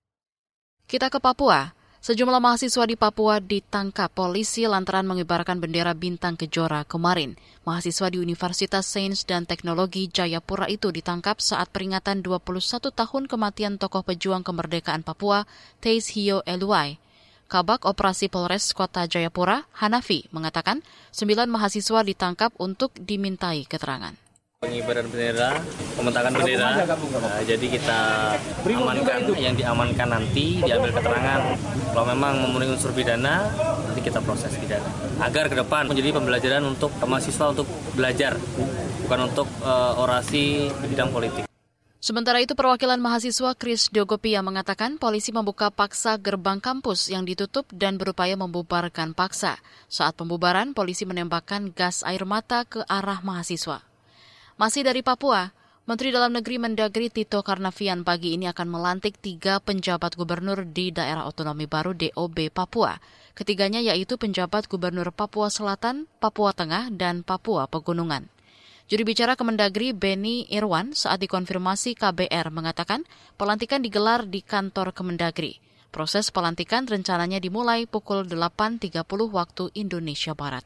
Kita 0.87 1.11
ke 1.11 1.19
Papua. 1.19 1.75
Sejumlah 1.99 2.39
mahasiswa 2.39 2.87
di 2.87 2.95
Papua 2.95 3.43
ditangkap 3.43 4.07
polisi 4.07 4.63
lantaran 4.63 5.03
mengibarkan 5.03 5.59
bendera 5.59 5.91
bintang 5.91 6.39
kejora 6.39 6.87
kemarin. 6.87 7.35
Mahasiswa 7.67 8.07
di 8.07 8.15
Universitas 8.15 8.87
Sains 8.87 9.27
dan 9.27 9.43
Teknologi 9.43 10.07
Jayapura 10.07 10.71
itu 10.71 10.87
ditangkap 10.87 11.43
saat 11.43 11.67
peringatan 11.67 12.23
21 12.23 12.87
tahun 12.87 13.23
kematian 13.27 13.75
tokoh 13.75 14.07
pejuang 14.07 14.47
kemerdekaan 14.47 15.03
Papua, 15.03 15.43
Teis 15.83 16.15
Hio 16.15 16.47
Eluai. 16.47 16.95
Kabak 17.51 17.83
Operasi 17.83 18.31
Polres 18.31 18.71
Kota 18.71 19.03
Jayapura, 19.03 19.67
Hanafi, 19.75 20.31
mengatakan 20.31 20.79
sembilan 21.11 21.51
mahasiswa 21.51 22.07
ditangkap 22.07 22.55
untuk 22.55 22.95
dimintai 22.95 23.67
keterangan. 23.67 24.26
Pengibaran 24.57 25.05
bendera, 25.05 25.61
pementakan 25.93 26.33
bendera. 26.33 26.69
Nah, 27.21 27.41
jadi 27.45 27.61
kita 27.61 27.99
amankan 28.65 29.19
yang 29.37 29.53
diamankan 29.53 30.09
nanti 30.09 30.65
diambil 30.65 30.97
keterangan. 30.97 31.39
Kalau 31.93 32.05
memang 32.09 32.41
memenuhi 32.41 32.73
unsur 32.73 32.89
pidana, 32.89 33.53
nanti 33.85 34.01
kita 34.01 34.17
proses 34.25 34.57
pidana. 34.57 34.89
Agar 35.21 35.53
ke 35.53 35.61
depan 35.61 35.85
menjadi 35.85 36.09
pembelajaran 36.09 36.65
untuk 36.65 36.89
mahasiswa 37.05 37.53
untuk 37.53 37.69
belajar, 37.93 38.33
bukan 39.05 39.29
untuk 39.29 39.45
uh, 39.61 40.01
orasi 40.01 40.73
di 40.73 40.87
bidang 40.89 41.13
politik. 41.13 41.45
Sementara 42.01 42.41
itu 42.41 42.57
perwakilan 42.57 42.97
mahasiswa 42.97 43.53
Chris 43.53 43.93
Dogopia 43.93 44.41
mengatakan 44.41 44.97
polisi 44.97 45.29
membuka 45.29 45.69
paksa 45.69 46.17
gerbang 46.17 46.57
kampus 46.57 47.13
yang 47.13 47.29
ditutup 47.29 47.69
dan 47.69 48.01
berupaya 48.01 48.33
membubarkan 48.33 49.13
paksa. 49.13 49.61
Saat 49.85 50.17
pembubaran, 50.17 50.73
polisi 50.73 51.05
menembakkan 51.05 51.69
gas 51.73 52.01
air 52.01 52.25
mata 52.25 52.65
ke 52.65 52.81
arah 52.89 53.21
mahasiswa. 53.21 53.86
Masih 54.57 54.81
dari 54.81 55.05
Papua, 55.05 55.53
Menteri 55.85 56.09
Dalam 56.09 56.33
Negeri 56.33 56.57
Mendagri 56.57 57.13
Tito 57.13 57.45
Karnavian 57.45 58.01
pagi 58.01 58.33
ini 58.33 58.49
akan 58.49 58.65
melantik 58.73 59.21
tiga 59.21 59.61
penjabat 59.61 60.17
gubernur 60.17 60.65
di 60.65 60.89
daerah 60.89 61.29
otonomi 61.29 61.69
baru 61.69 61.93
DOB 61.93 62.49
Papua. 62.49 62.97
Ketiganya 63.37 63.85
yaitu 63.85 64.17
penjabat 64.17 64.65
gubernur 64.65 65.13
Papua 65.13 65.53
Selatan, 65.53 66.09
Papua 66.17 66.57
Tengah, 66.57 66.89
dan 66.89 67.21
Papua 67.21 67.69
Pegunungan. 67.69 68.33
Juru 68.89 69.05
bicara 69.05 69.37
Kemendagri 69.37 69.93
Beni 69.93 70.49
Irwan 70.49 70.97
saat 70.97 71.21
dikonfirmasi 71.21 71.93
KBR 71.93 72.49
mengatakan 72.49 73.05
pelantikan 73.37 73.85
digelar 73.85 74.25
di 74.25 74.41
kantor 74.41 74.89
Kemendagri. 74.89 75.61
Proses 75.93 76.33
pelantikan 76.33 76.89
rencananya 76.89 77.37
dimulai 77.37 77.85
pukul 77.85 78.25
8.30 78.25 79.05
waktu 79.29 79.69
Indonesia 79.77 80.33
Barat. 80.33 80.65